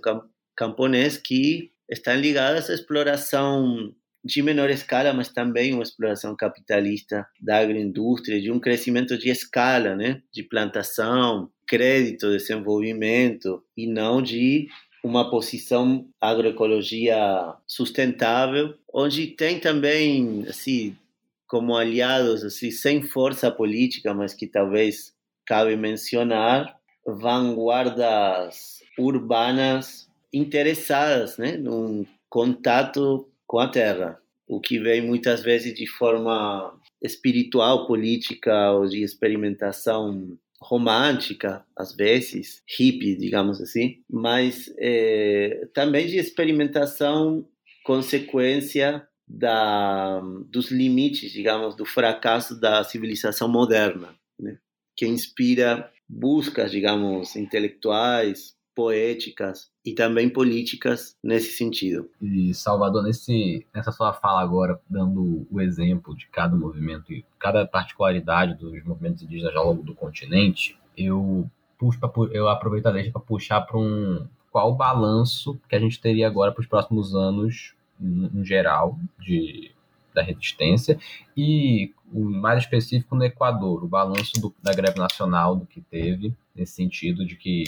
camponês 0.56 1.18
que 1.18 1.72
estão 1.90 2.16
ligadas 2.16 2.70
à 2.70 2.74
exploração 2.74 3.94
de 4.24 4.42
menor 4.42 4.70
escala, 4.70 5.14
mas 5.14 5.30
também 5.30 5.74
uma 5.74 5.84
exploração 5.84 6.36
capitalista 6.36 7.28
da 7.40 7.58
agroindústria, 7.58 8.42
de 8.42 8.52
um 8.52 8.60
crescimento 8.60 9.18
de 9.18 9.30
escala, 9.30 9.96
né? 9.96 10.22
de 10.32 10.44
plantação, 10.44 11.50
crédito, 11.68 12.30
desenvolvimento, 12.30 13.64
e 13.76 13.88
não 13.88 14.22
de 14.22 14.68
uma 15.04 15.30
posição 15.30 16.06
agroecologia 16.20 17.18
sustentável, 17.66 18.76
onde 18.94 19.28
tem 19.28 19.60
também, 19.60 20.46
assim, 20.48 20.96
como 21.48 21.76
aliados, 21.76 22.44
assim, 22.44 22.70
sem 22.70 23.02
força 23.02 23.50
política, 23.50 24.14
mas 24.14 24.34
que 24.34 24.46
talvez 24.46 25.14
cabe 25.46 25.76
mencionar, 25.76 26.78
vanguardas 27.06 28.82
urbanas 28.98 30.08
interessadas, 30.32 31.38
né, 31.38 31.58
num 31.58 32.06
contato 32.30 33.28
com 33.52 33.60
a 33.60 33.68
terra, 33.68 34.18
o 34.48 34.62
que 34.62 34.80
vem 34.80 35.02
muitas 35.02 35.42
vezes 35.42 35.76
de 35.76 35.86
forma 35.86 36.74
espiritual, 37.04 37.86
política 37.86 38.72
ou 38.72 38.88
de 38.88 39.04
experimentação 39.04 40.38
romântica, 40.62 41.66
às 41.78 41.94
vezes, 41.94 42.64
hippie, 42.66 43.18
digamos 43.18 43.60
assim, 43.60 44.02
mas 44.10 44.74
é, 44.78 45.68
também 45.74 46.08
de 46.08 46.16
experimentação 46.16 47.46
consequência 47.84 49.06
da, 49.28 50.22
dos 50.50 50.72
limites, 50.72 51.34
digamos, 51.34 51.76
do 51.76 51.84
fracasso 51.84 52.58
da 52.58 52.86
civilização 52.86 53.50
moderna, 53.50 54.16
né? 54.40 54.60
que 54.96 55.06
inspira 55.06 55.92
buscas, 56.08 56.72
digamos, 56.72 57.36
intelectuais, 57.36 58.56
poéticas 58.76 59.70
e 59.86 59.94
também 59.94 60.30
políticas 60.30 61.16
nesse 61.24 61.58
sentido. 61.58 62.10
E 62.22 62.54
Salvador, 62.54 63.04
nesse, 63.04 63.66
nessa 63.74 63.92
sua 63.92 64.14
fala 64.14 64.42
agora, 64.42 64.80
dando 64.90 65.46
o 65.52 65.60
exemplo 65.62 66.16
de 66.16 66.28
cada 66.28 66.56
movimento 66.56 67.12
e 67.12 67.26
cada 67.40 67.66
particularidade 67.66 68.56
dos 68.56 68.84
movimentos 68.84 69.24
indígenas 69.24 69.56
ao 69.56 69.68
longo 69.68 69.84
do 69.84 69.96
continente, 69.96 70.78
eu 70.98 71.50
puxo 71.78 72.00
pra, 72.00 72.10
eu 72.32 72.48
aproveito 72.48 72.86
a 72.88 72.92
deixa 72.92 73.12
para 73.12 73.22
puxar 73.22 73.62
para 73.62 73.78
um 73.78 74.26
qual 74.52 74.72
o 74.72 74.76
balanço 74.76 75.60
que 75.68 75.76
a 75.76 75.80
gente 75.80 76.00
teria 76.00 76.28
agora 76.28 76.52
para 76.52 76.62
os 76.62 76.68
próximos 76.68 77.16
anos 77.16 77.74
em 78.00 78.44
geral 78.44 78.98
de 79.20 79.72
da 80.14 80.22
resistência 80.22 81.00
e 81.36 81.94
o 82.12 82.20
mais 82.20 82.64
específico 82.64 83.16
no 83.16 83.24
Equador, 83.24 83.84
o 83.84 83.88
balanço 83.88 84.34
do, 84.42 84.54
da 84.62 84.74
greve 84.74 85.00
nacional 85.00 85.56
do 85.56 85.66
que 85.66 85.80
teve 85.80 86.34
nesse 86.54 86.74
sentido 86.74 87.26
de 87.26 87.36
que 87.36 87.64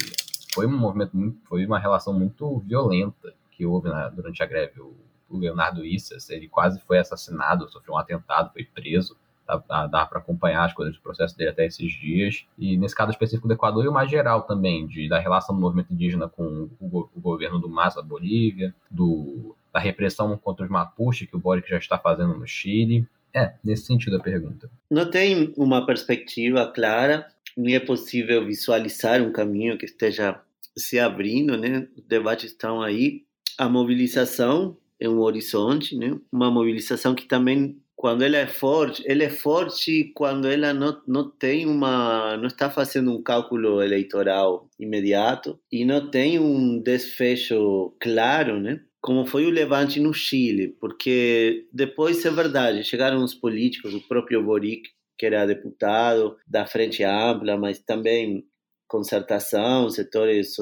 foi 0.53 0.67
um 0.67 0.77
movimento 0.77 1.15
muito, 1.15 1.39
foi 1.45 1.65
uma 1.65 1.79
relação 1.79 2.13
muito 2.13 2.59
violenta 2.59 3.33
que 3.51 3.65
houve 3.65 3.89
na, 3.89 4.09
durante 4.09 4.41
a 4.41 4.45
greve. 4.45 4.79
O, 4.79 4.95
o 5.29 5.37
Leonardo 5.37 5.83
Issas, 5.83 6.29
ele 6.29 6.47
quase 6.47 6.79
foi 6.81 6.99
assassinado, 6.99 7.69
sofreu 7.69 7.95
um 7.95 7.97
atentado, 7.97 8.51
foi 8.53 8.63
preso. 8.63 9.17
Dá, 9.45 9.87
dá 9.87 10.05
para 10.05 10.19
acompanhar 10.19 10.63
as 10.63 10.73
coisas 10.73 10.95
do 10.95 11.01
processo 11.01 11.35
dele 11.35 11.49
até 11.49 11.65
esses 11.65 11.91
dias. 11.91 12.45
E 12.57 12.77
nesse 12.77 12.95
caso 12.95 13.11
específico 13.11 13.47
do 13.47 13.53
Equador 13.53 13.83
e 13.83 13.89
o 13.89 13.91
mais 13.91 14.09
geral 14.09 14.43
também, 14.43 14.87
de, 14.87 15.09
da 15.09 15.19
relação 15.19 15.53
do 15.53 15.61
movimento 15.61 15.93
indígena 15.93 16.29
com 16.29 16.69
o, 16.79 17.09
o 17.13 17.19
governo 17.19 17.59
do 17.59 17.67
MAS 17.67 17.95
da 17.95 18.01
Bolívia, 18.01 18.73
do, 18.89 19.53
da 19.73 19.79
repressão 19.79 20.37
contra 20.37 20.63
os 20.63 20.71
Mapuche 20.71 21.27
que 21.27 21.35
o 21.35 21.39
Boric 21.39 21.69
já 21.69 21.77
está 21.77 21.97
fazendo 21.97 22.37
no 22.37 22.47
Chile. 22.47 23.05
É, 23.35 23.55
nesse 23.63 23.87
sentido 23.87 24.17
a 24.17 24.19
pergunta. 24.19 24.69
Não 24.91 25.09
tem 25.09 25.51
uma 25.57 25.85
perspectiva 25.85 26.67
clara 26.67 27.25
não 27.57 27.69
é 27.73 27.79
possível 27.79 28.45
visualizar 28.45 29.21
um 29.21 29.31
caminho 29.31 29.77
que 29.77 29.85
esteja 29.85 30.41
se 30.77 30.99
abrindo, 30.99 31.57
né? 31.57 31.87
Os 31.95 32.03
debates 32.05 32.51
estão 32.51 32.81
aí. 32.81 33.23
A 33.57 33.69
mobilização 33.69 34.77
é 34.99 35.07
um 35.07 35.19
horizonte, 35.19 35.95
né? 35.95 36.17
Uma 36.31 36.49
mobilização 36.49 37.13
que 37.13 37.25
também 37.25 37.79
quando 37.95 38.21
ela 38.23 38.35
é 38.35 38.47
forte, 38.47 39.01
ela 39.07 39.23
é 39.23 39.29
forte 39.29 40.11
quando 40.13 40.47
ela 40.47 40.73
não, 40.73 41.01
não 41.07 41.29
tem 41.29 41.65
uma, 41.65 42.35
não 42.35 42.47
está 42.47 42.69
fazendo 42.69 43.15
um 43.15 43.23
cálculo 43.23 43.81
eleitoral 43.81 44.67
imediato 44.77 45.57
e 45.71 45.85
não 45.85 46.11
tem 46.11 46.37
um 46.37 46.81
desfecho 46.81 47.95
claro, 48.01 48.59
né? 48.59 48.81
Como 48.99 49.25
foi 49.25 49.45
o 49.45 49.49
levante 49.49 50.01
no 50.01 50.13
Chile, 50.13 50.75
porque 50.81 51.65
depois 51.71 52.25
é 52.25 52.29
verdade, 52.29 52.83
chegaram 52.83 53.23
os 53.23 53.33
políticos, 53.33 53.93
o 53.93 54.01
próprio 54.01 54.43
Boric 54.43 54.89
que 55.17 55.25
era 55.25 55.45
deputado 55.45 56.37
da 56.47 56.65
Frente 56.65 57.03
Ampla, 57.03 57.57
mas 57.57 57.79
também 57.79 58.45
concertação, 58.87 59.89
setores 59.89 60.55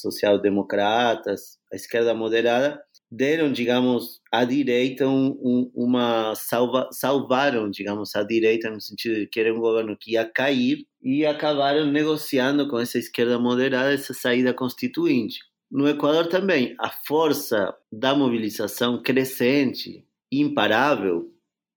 social-democratas, 0.00 1.58
a 1.72 1.76
esquerda 1.76 2.14
moderada, 2.14 2.82
deram, 3.10 3.52
digamos, 3.52 4.20
à 4.32 4.44
direita 4.44 5.06
um, 5.06 5.38
um, 5.42 5.70
uma 5.74 6.34
salva, 6.34 6.88
salvaram, 6.92 7.70
digamos, 7.70 8.14
a 8.16 8.22
direita 8.22 8.70
no 8.70 8.80
sentido 8.80 9.14
de 9.16 9.26
que 9.26 9.40
era 9.40 9.54
um 9.54 9.60
governo 9.60 9.96
que 9.96 10.12
ia 10.12 10.24
cair 10.24 10.86
e 11.00 11.24
acabaram 11.24 11.86
negociando 11.86 12.68
com 12.68 12.78
essa 12.78 12.98
esquerda 12.98 13.38
moderada 13.38 13.92
essa 13.92 14.12
saída 14.12 14.52
constituinte. 14.52 15.38
No 15.70 15.88
Equador 15.88 16.28
também, 16.28 16.74
a 16.80 16.90
força 16.90 17.74
da 17.92 18.14
mobilização 18.14 19.02
crescente, 19.02 20.04
imparável, 20.30 21.30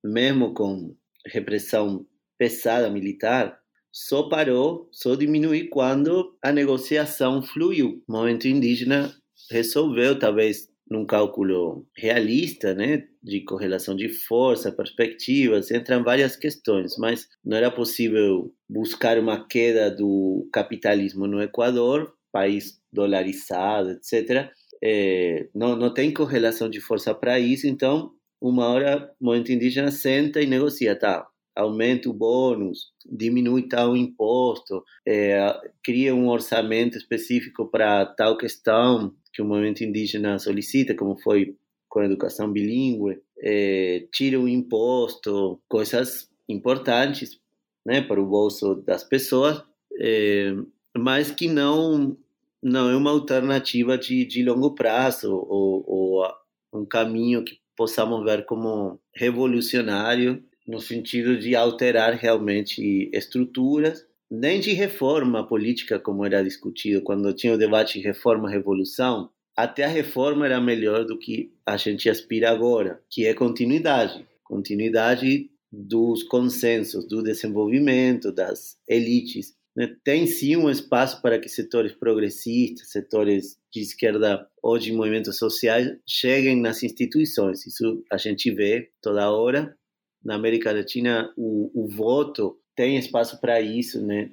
mesmo 0.03 0.53
com 0.53 0.95
repressão 1.25 2.05
pesada 2.39 2.89
militar 2.89 3.59
só 3.91 4.29
parou, 4.29 4.87
só 4.91 5.15
diminuiu 5.15 5.69
quando 5.69 6.35
a 6.41 6.51
negociação 6.51 7.43
fluiu. 7.43 8.03
O 8.07 8.11
movimento 8.11 8.47
indígena 8.47 9.13
resolveu, 9.51 10.17
talvez 10.17 10.69
num 10.89 11.05
cálculo 11.05 11.85
realista, 11.95 12.73
né, 12.73 13.07
de 13.21 13.41
correlação 13.41 13.95
de 13.95 14.09
força, 14.09 14.71
perspectivas, 14.71 15.69
entram 15.69 16.03
várias 16.03 16.35
questões, 16.35 16.97
mas 16.97 17.27
não 17.45 17.57
era 17.57 17.69
possível 17.69 18.51
buscar 18.67 19.19
uma 19.19 19.47
queda 19.47 19.91
do 19.91 20.49
capitalismo 20.51 21.27
no 21.27 21.41
Equador, 21.41 22.13
país 22.31 22.81
dolarizado, 22.91 23.91
etc. 23.91 24.49
É, 24.83 25.47
não, 25.53 25.75
não 25.75 25.93
tem 25.93 26.11
correlação 26.11 26.69
de 26.69 26.79
força 26.79 27.13
para 27.13 27.39
isso, 27.39 27.67
então 27.67 28.11
uma 28.41 28.67
hora 28.67 29.13
o 29.19 29.25
movimento 29.25 29.51
indígena 29.51 29.91
senta 29.91 30.41
e 30.41 30.47
negocia, 30.47 30.95
tá, 30.97 31.27
aumenta 31.59 32.09
o 32.09 32.13
bônus, 32.13 32.91
diminui 33.05 33.63
tal 33.67 33.95
imposto, 33.95 34.83
é, 35.05 35.37
cria 35.83 36.15
um 36.15 36.29
orçamento 36.29 36.97
específico 36.97 37.67
para 37.67 38.05
tal 38.05 38.37
questão 38.37 39.13
que 39.33 39.41
o 39.41 39.45
movimento 39.45 39.83
indígena 39.83 40.39
solicita, 40.39 40.95
como 40.95 41.17
foi 41.17 41.55
com 41.87 41.99
a 41.99 42.05
educação 42.05 42.51
bilíngue, 42.51 43.19
é, 43.41 44.07
tira 44.11 44.39
o 44.39 44.47
imposto, 44.47 45.59
coisas 45.67 46.29
importantes 46.47 47.39
né, 47.85 48.01
para 48.01 48.21
o 48.21 48.25
bolso 48.25 48.75
das 48.75 49.03
pessoas, 49.03 49.61
é, 49.99 50.53
mas 50.97 51.31
que 51.31 51.47
não 51.47 52.17
não 52.61 52.89
é 52.89 52.95
uma 52.95 53.11
alternativa 53.11 53.97
de, 53.97 54.25
de 54.25 54.43
longo 54.43 54.75
prazo 54.75 55.33
ou, 55.33 55.83
ou 55.87 56.27
um 56.73 56.85
caminho 56.85 57.41
que 57.43 57.57
possamos 57.75 58.21
ver 58.25 58.45
como 58.45 58.99
revolucionário 59.15 60.43
no 60.69 60.79
sentido 60.79 61.37
de 61.37 61.55
alterar 61.55 62.13
realmente 62.13 63.09
estruturas, 63.11 64.05
nem 64.29 64.59
de 64.59 64.71
reforma 64.73 65.47
política, 65.47 65.99
como 65.99 66.23
era 66.23 66.43
discutido 66.43 67.01
quando 67.01 67.33
tinha 67.33 67.53
o 67.53 67.57
debate 67.57 67.99
de 67.99 68.05
reforma-revolução. 68.05 69.31
Até 69.57 69.83
a 69.83 69.89
reforma 69.89 70.45
era 70.45 70.61
melhor 70.61 71.05
do 71.05 71.17
que 71.17 71.51
a 71.65 71.75
gente 71.75 72.07
aspira 72.07 72.51
agora, 72.51 73.01
que 73.09 73.25
é 73.25 73.33
continuidade 73.33 74.23
continuidade 74.49 75.51
dos 75.71 76.23
consensos, 76.23 77.07
do 77.07 77.21
desenvolvimento, 77.21 78.31
das 78.31 78.75
elites. 78.87 79.53
Né? 79.75 79.95
Tem 80.03 80.25
sim 80.25 80.55
um 80.55 80.69
espaço 80.69 81.21
para 81.21 81.37
que 81.37 81.47
setores 81.47 81.93
progressistas, 81.93 82.89
setores 82.89 83.59
de 83.71 83.81
esquerda 83.81 84.47
ou 84.63 84.79
de 84.79 84.91
movimentos 84.91 85.37
sociais 85.37 85.95
cheguem 86.07 86.59
nas 86.59 86.81
instituições. 86.81 87.67
Isso 87.67 88.03
a 88.11 88.17
gente 88.17 88.49
vê 88.51 88.89
toda 88.99 89.31
hora 89.31 89.77
na 90.23 90.35
América 90.35 90.71
Latina 90.71 91.31
o, 91.37 91.71
o 91.73 91.87
voto 91.87 92.59
tem 92.75 92.97
espaço 92.97 93.39
para 93.39 93.59
isso, 93.59 94.05
né? 94.05 94.29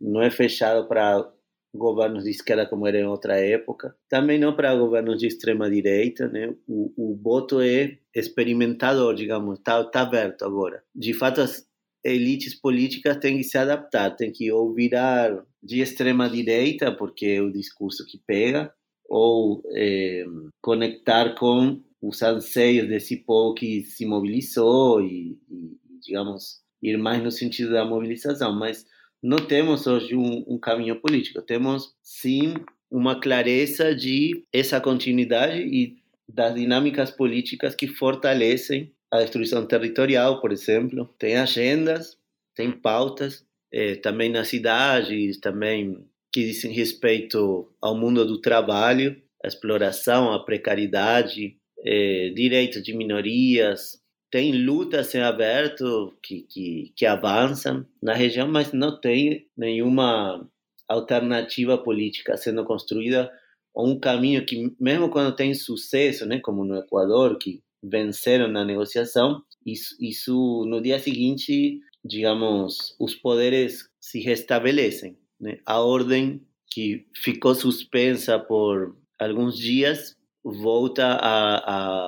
Não 0.00 0.22
é 0.22 0.30
fechado 0.30 0.86
para 0.86 1.30
governos 1.74 2.24
de 2.24 2.30
esquerda 2.30 2.66
como 2.66 2.86
era 2.86 2.98
em 2.98 3.06
outra 3.06 3.36
época, 3.38 3.96
também 4.08 4.38
não 4.38 4.54
para 4.54 4.74
governos 4.74 5.18
de 5.18 5.26
extrema 5.26 5.70
direita, 5.70 6.28
né? 6.28 6.54
O, 6.68 6.92
o 6.96 7.16
voto 7.16 7.60
é 7.60 7.98
experimentador, 8.14 9.14
digamos, 9.14 9.58
está 9.58 9.82
tá 9.84 10.02
aberto 10.02 10.44
agora. 10.44 10.82
De 10.94 11.14
fato, 11.14 11.40
as 11.40 11.66
elites 12.04 12.54
políticas 12.54 13.16
têm 13.16 13.38
que 13.38 13.44
se 13.44 13.56
adaptar, 13.56 14.16
têm 14.16 14.32
que 14.32 14.50
ou 14.52 14.74
virar 14.74 15.44
de 15.62 15.80
extrema 15.80 16.28
direita, 16.28 16.92
porque 16.92 17.26
é 17.26 17.42
o 17.42 17.52
discurso 17.52 18.04
que 18.06 18.18
pega, 18.26 18.72
ou 19.08 19.62
é, 19.74 20.24
conectar 20.60 21.34
com 21.36 21.80
os 22.02 22.20
anseios 22.20 22.88
desse 22.88 23.16
povo 23.16 23.54
que 23.54 23.84
se 23.84 24.04
mobilizou 24.04 25.00
e, 25.00 25.38
e, 25.48 25.78
digamos, 26.04 26.60
ir 26.82 26.98
mais 26.98 27.22
no 27.22 27.30
sentido 27.30 27.70
da 27.70 27.84
mobilização. 27.84 28.52
Mas 28.52 28.84
não 29.22 29.38
temos 29.38 29.86
hoje 29.86 30.16
um, 30.16 30.44
um 30.48 30.58
caminho 30.58 31.00
político, 31.00 31.40
temos 31.40 31.94
sim 32.02 32.54
uma 32.90 33.20
clareza 33.20 33.94
de 33.94 34.44
essa 34.52 34.80
continuidade 34.80 35.60
e 35.60 35.96
das 36.28 36.54
dinâmicas 36.54 37.10
políticas 37.10 37.74
que 37.74 37.86
fortalecem 37.86 38.92
a 39.10 39.20
destruição 39.20 39.64
territorial, 39.64 40.40
por 40.40 40.50
exemplo. 40.50 41.06
Tem 41.18 41.36
agendas, 41.36 42.18
tem 42.54 42.72
pautas, 42.72 43.46
eh, 43.72 43.96
também 43.96 44.28
nas 44.28 44.48
cidades, 44.48 45.38
também 45.38 46.04
que 46.32 46.44
dizem 46.46 46.72
respeito 46.72 47.72
ao 47.80 47.96
mundo 47.96 48.24
do 48.24 48.40
trabalho, 48.40 49.22
a 49.44 49.46
exploração, 49.46 50.32
a 50.32 50.44
precariedade, 50.44 51.56
eh, 51.84 52.32
direitos 52.34 52.82
de 52.82 52.94
minorias. 52.96 54.00
Tem 54.30 54.52
lutas 54.52 55.14
em 55.14 55.20
aberto 55.20 56.16
que, 56.22 56.42
que, 56.42 56.92
que 56.96 57.04
avançam 57.04 57.86
na 58.02 58.14
região, 58.14 58.48
mas 58.48 58.72
não 58.72 58.98
tem 58.98 59.46
nenhuma 59.56 60.48
alternativa 60.88 61.76
política 61.78 62.36
sendo 62.36 62.64
construída 62.64 63.30
ou 63.74 63.88
um 63.88 63.98
caminho 63.98 64.44
que, 64.44 64.74
mesmo 64.78 65.08
quando 65.08 65.34
tem 65.34 65.54
sucesso, 65.54 66.26
né, 66.26 66.40
como 66.40 66.64
no 66.64 66.76
Equador, 66.76 67.38
que 67.38 67.62
venceram 67.82 68.48
na 68.48 68.64
negociação, 68.64 69.42
isso, 69.64 69.96
isso 69.98 70.64
no 70.66 70.80
dia 70.80 70.98
seguinte, 70.98 71.80
digamos, 72.04 72.94
os 72.98 73.14
poderes 73.14 73.88
se 74.00 74.20
restabelecem. 74.20 75.16
Né? 75.40 75.58
A 75.64 75.80
ordem 75.80 76.42
que 76.70 77.06
ficou 77.14 77.54
suspensa 77.54 78.38
por 78.38 78.96
alguns 79.18 79.58
dias 79.58 80.16
volta 80.44 81.04
a, 81.04 81.56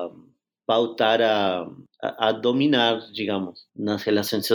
a 0.05 0.11
pautar, 0.65 1.21
a, 1.21 1.67
a, 2.01 2.31
dominar, 2.31 2.99
digamos, 3.11 3.65
nas 3.75 4.03
relações 4.03 4.47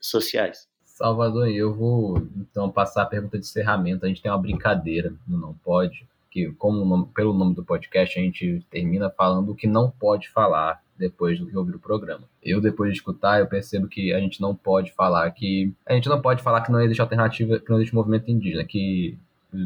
sociais. 0.00 0.66
Salvador, 0.84 1.48
eu 1.48 1.72
vou 1.72 2.18
então 2.36 2.70
passar 2.70 3.02
a 3.02 3.06
pergunta 3.06 3.38
de 3.38 3.44
encerramento. 3.44 4.04
A 4.04 4.08
gente 4.08 4.20
tem 4.20 4.30
uma 4.30 4.38
brincadeira 4.38 5.14
no 5.26 5.38
Não 5.38 5.54
Pode, 5.54 6.06
que 6.30 6.50
como 6.52 6.84
nome, 6.84 7.06
pelo 7.14 7.32
nome 7.32 7.54
do 7.54 7.64
podcast 7.64 8.18
a 8.18 8.22
gente 8.22 8.64
termina 8.70 9.08
falando 9.08 9.52
o 9.52 9.54
que 9.54 9.66
não 9.66 9.90
pode 9.90 10.28
falar 10.28 10.82
depois 10.98 11.38
do 11.38 11.46
que 11.46 11.56
ouvir 11.56 11.76
o 11.76 11.78
programa. 11.78 12.24
Eu 12.42 12.60
depois 12.60 12.90
de 12.90 12.98
escutar, 12.98 13.38
eu 13.38 13.46
percebo 13.46 13.86
que 13.86 14.12
a 14.12 14.18
gente 14.18 14.40
não 14.40 14.54
pode 14.54 14.92
falar 14.92 15.30
que 15.30 15.72
a 15.86 15.94
gente 15.94 16.08
não 16.08 16.20
pode 16.20 16.42
falar 16.42 16.62
que 16.62 16.72
não 16.72 16.80
existe 16.80 17.00
alternativa, 17.00 17.60
que 17.60 17.70
não 17.70 17.76
existe 17.76 17.94
movimento 17.94 18.28
indígena, 18.28 18.64
que 18.64 19.16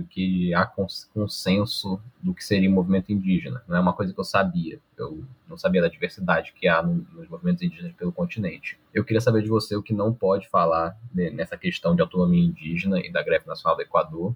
que 0.09 0.55
há 0.55 0.65
consenso 0.65 2.01
do 2.23 2.33
que 2.33 2.45
seria 2.45 2.69
o 2.69 2.73
movimento 2.73 3.13
indígena. 3.13 3.63
Não 3.67 3.77
é 3.77 3.81
uma 3.81 3.93
coisa 3.93 4.13
que 4.13 4.21
eu 4.21 4.25
sabia. 4.25 4.79
Eu 4.97 5.25
não 5.49 5.59
sabia 5.59 5.83
da 5.83 5.89
diversidade 5.89 6.53
que 6.53 6.69
há 6.69 6.83
nos 6.83 7.29
movimentos 7.29 7.63
indígenas 7.63 7.93
pelo 7.95 8.13
continente. 8.13 8.79
Eu 8.95 9.05
queria 9.05 9.21
saber 9.21 9.43
de 9.43 9.49
você 9.49 9.75
o 9.75 9.83
que 9.83 9.93
não 9.93 10.13
pode 10.13 10.49
falar 10.49 10.97
nessa 11.13 11.57
questão 11.57 11.97
de 11.97 12.03
autonomia 12.03 12.45
indígena 12.45 13.01
e 13.01 13.11
da 13.11 13.23
greve 13.23 13.47
nacional 13.47 13.77
do 13.77 13.83
Equador 13.83 14.35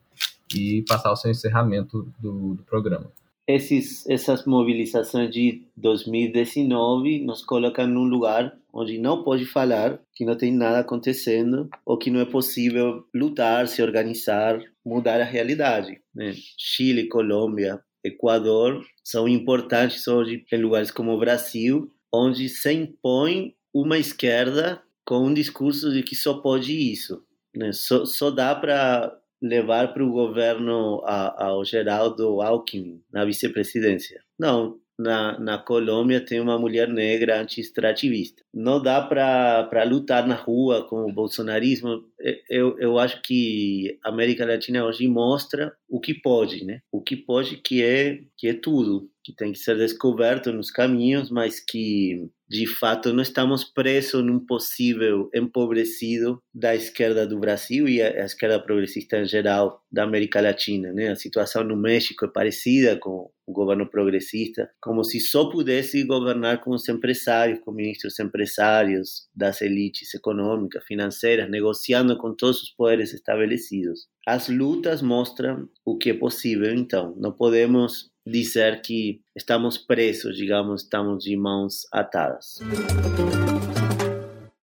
e 0.54 0.84
passar 0.88 1.12
o 1.12 1.16
seu 1.16 1.30
encerramento 1.30 2.12
do, 2.18 2.54
do 2.54 2.62
programa. 2.64 3.10
Esses, 3.48 4.04
essas 4.08 4.44
mobilizações 4.44 5.30
de 5.30 5.62
2019 5.76 7.24
nos 7.24 7.44
colocam 7.44 7.86
num 7.86 8.02
lugar 8.02 8.58
onde 8.72 8.98
não 8.98 9.22
pode 9.22 9.46
falar 9.46 10.00
que 10.14 10.24
não 10.24 10.36
tem 10.36 10.52
nada 10.52 10.80
acontecendo 10.80 11.68
ou 11.84 11.96
que 11.96 12.10
não 12.10 12.20
é 12.20 12.24
possível 12.24 13.04
lutar, 13.14 13.68
se 13.68 13.80
organizar, 13.80 14.60
mudar 14.84 15.20
a 15.20 15.24
realidade. 15.24 16.00
Né? 16.14 16.34
Chile, 16.58 17.08
Colômbia, 17.08 17.80
Equador 18.04 18.84
são 19.04 19.28
importantes 19.28 20.06
hoje 20.08 20.44
em 20.52 20.56
lugares 20.58 20.90
como 20.90 21.12
o 21.12 21.18
Brasil, 21.18 21.90
onde 22.12 22.48
se 22.48 22.72
impõe 22.72 23.54
uma 23.72 23.98
esquerda 23.98 24.82
com 25.04 25.18
um 25.26 25.34
discurso 25.34 25.92
de 25.92 26.02
que 26.02 26.16
só 26.16 26.34
pode 26.34 26.72
isso. 26.72 27.22
Né? 27.54 27.72
Só, 27.72 28.04
só 28.04 28.30
dá 28.30 28.54
para 28.54 29.16
levar 29.48 29.92
para 29.92 30.04
o 30.04 30.12
governo 30.12 31.02
ao 31.04 31.64
Geraldo 31.64 32.40
Alckmin 32.40 33.02
na 33.12 33.24
vice-presidência. 33.24 34.20
Não, 34.38 34.78
na, 34.98 35.38
na 35.38 35.58
Colômbia 35.58 36.24
tem 36.24 36.40
uma 36.40 36.58
mulher 36.58 36.88
negra 36.88 37.40
anti-extrativista. 37.40 38.42
Não 38.52 38.82
dá 38.82 39.00
para 39.00 39.84
lutar 39.84 40.26
na 40.26 40.34
rua 40.34 40.86
com 40.88 41.04
o 41.04 41.12
bolsonarismo. 41.12 42.02
Eu, 42.48 42.78
eu 42.78 42.98
acho 42.98 43.20
que 43.22 43.98
a 44.02 44.08
América 44.08 44.46
Latina 44.46 44.84
hoje 44.84 45.06
mostra 45.06 45.72
o 45.88 46.00
que 46.00 46.14
pode, 46.14 46.64
né? 46.64 46.80
O 46.90 47.02
que 47.02 47.16
pode 47.16 47.56
que 47.58 47.82
é 47.82 48.20
que 48.36 48.48
é 48.48 48.54
tudo, 48.54 49.10
que 49.22 49.34
tem 49.34 49.52
que 49.52 49.58
ser 49.58 49.76
descoberto 49.76 50.52
nos 50.52 50.70
caminhos, 50.70 51.30
mas 51.30 51.60
que 51.60 52.28
de 52.48 52.66
fato 52.66 53.12
não 53.12 53.22
estamos 53.22 53.64
presos 53.64 54.24
num 54.24 54.38
possível 54.38 55.28
empobrecido 55.34 56.40
da 56.54 56.74
esquerda 56.74 57.26
do 57.26 57.38
Brasil 57.38 57.88
e 57.88 58.00
a, 58.00 58.24
esquerda 58.24 58.62
progressista 58.62 59.18
em 59.18 59.26
geral 59.26 59.82
da 59.90 60.04
América 60.04 60.40
Latina, 60.40 60.92
né? 60.92 61.10
A 61.10 61.16
situação 61.16 61.64
no 61.64 61.76
México 61.76 62.24
é 62.24 62.28
parecida 62.28 62.96
com 62.96 63.30
o 63.46 63.52
governo 63.52 63.88
progressista, 63.88 64.68
como 64.80 65.04
se 65.04 65.20
só 65.20 65.48
pudesse 65.48 66.02
governar 66.04 66.62
com 66.62 66.72
os 66.72 66.88
empresários, 66.88 67.60
com 67.60 67.72
ministros 67.72 68.18
empresários 68.18 69.28
das 69.34 69.60
elites 69.62 70.12
econômicas, 70.14 70.84
financeiras, 70.84 71.48
negociando 71.48 72.16
com 72.18 72.34
todos 72.34 72.62
os 72.62 72.70
poderes 72.70 73.12
estabelecidos. 73.12 74.08
As 74.26 74.48
lutas 74.48 75.00
mostram 75.00 75.68
o 75.84 75.96
que 75.96 76.10
é 76.10 76.14
possível, 76.14 76.74
então. 76.74 77.14
Não 77.16 77.30
podemos 77.30 78.10
dizer 78.26 78.82
que 78.82 79.20
estamos 79.34 79.78
presos, 79.78 80.36
digamos, 80.36 80.82
estamos 80.82 81.24
de 81.24 81.36
mãos 81.36 81.86
atadas. 81.92 82.60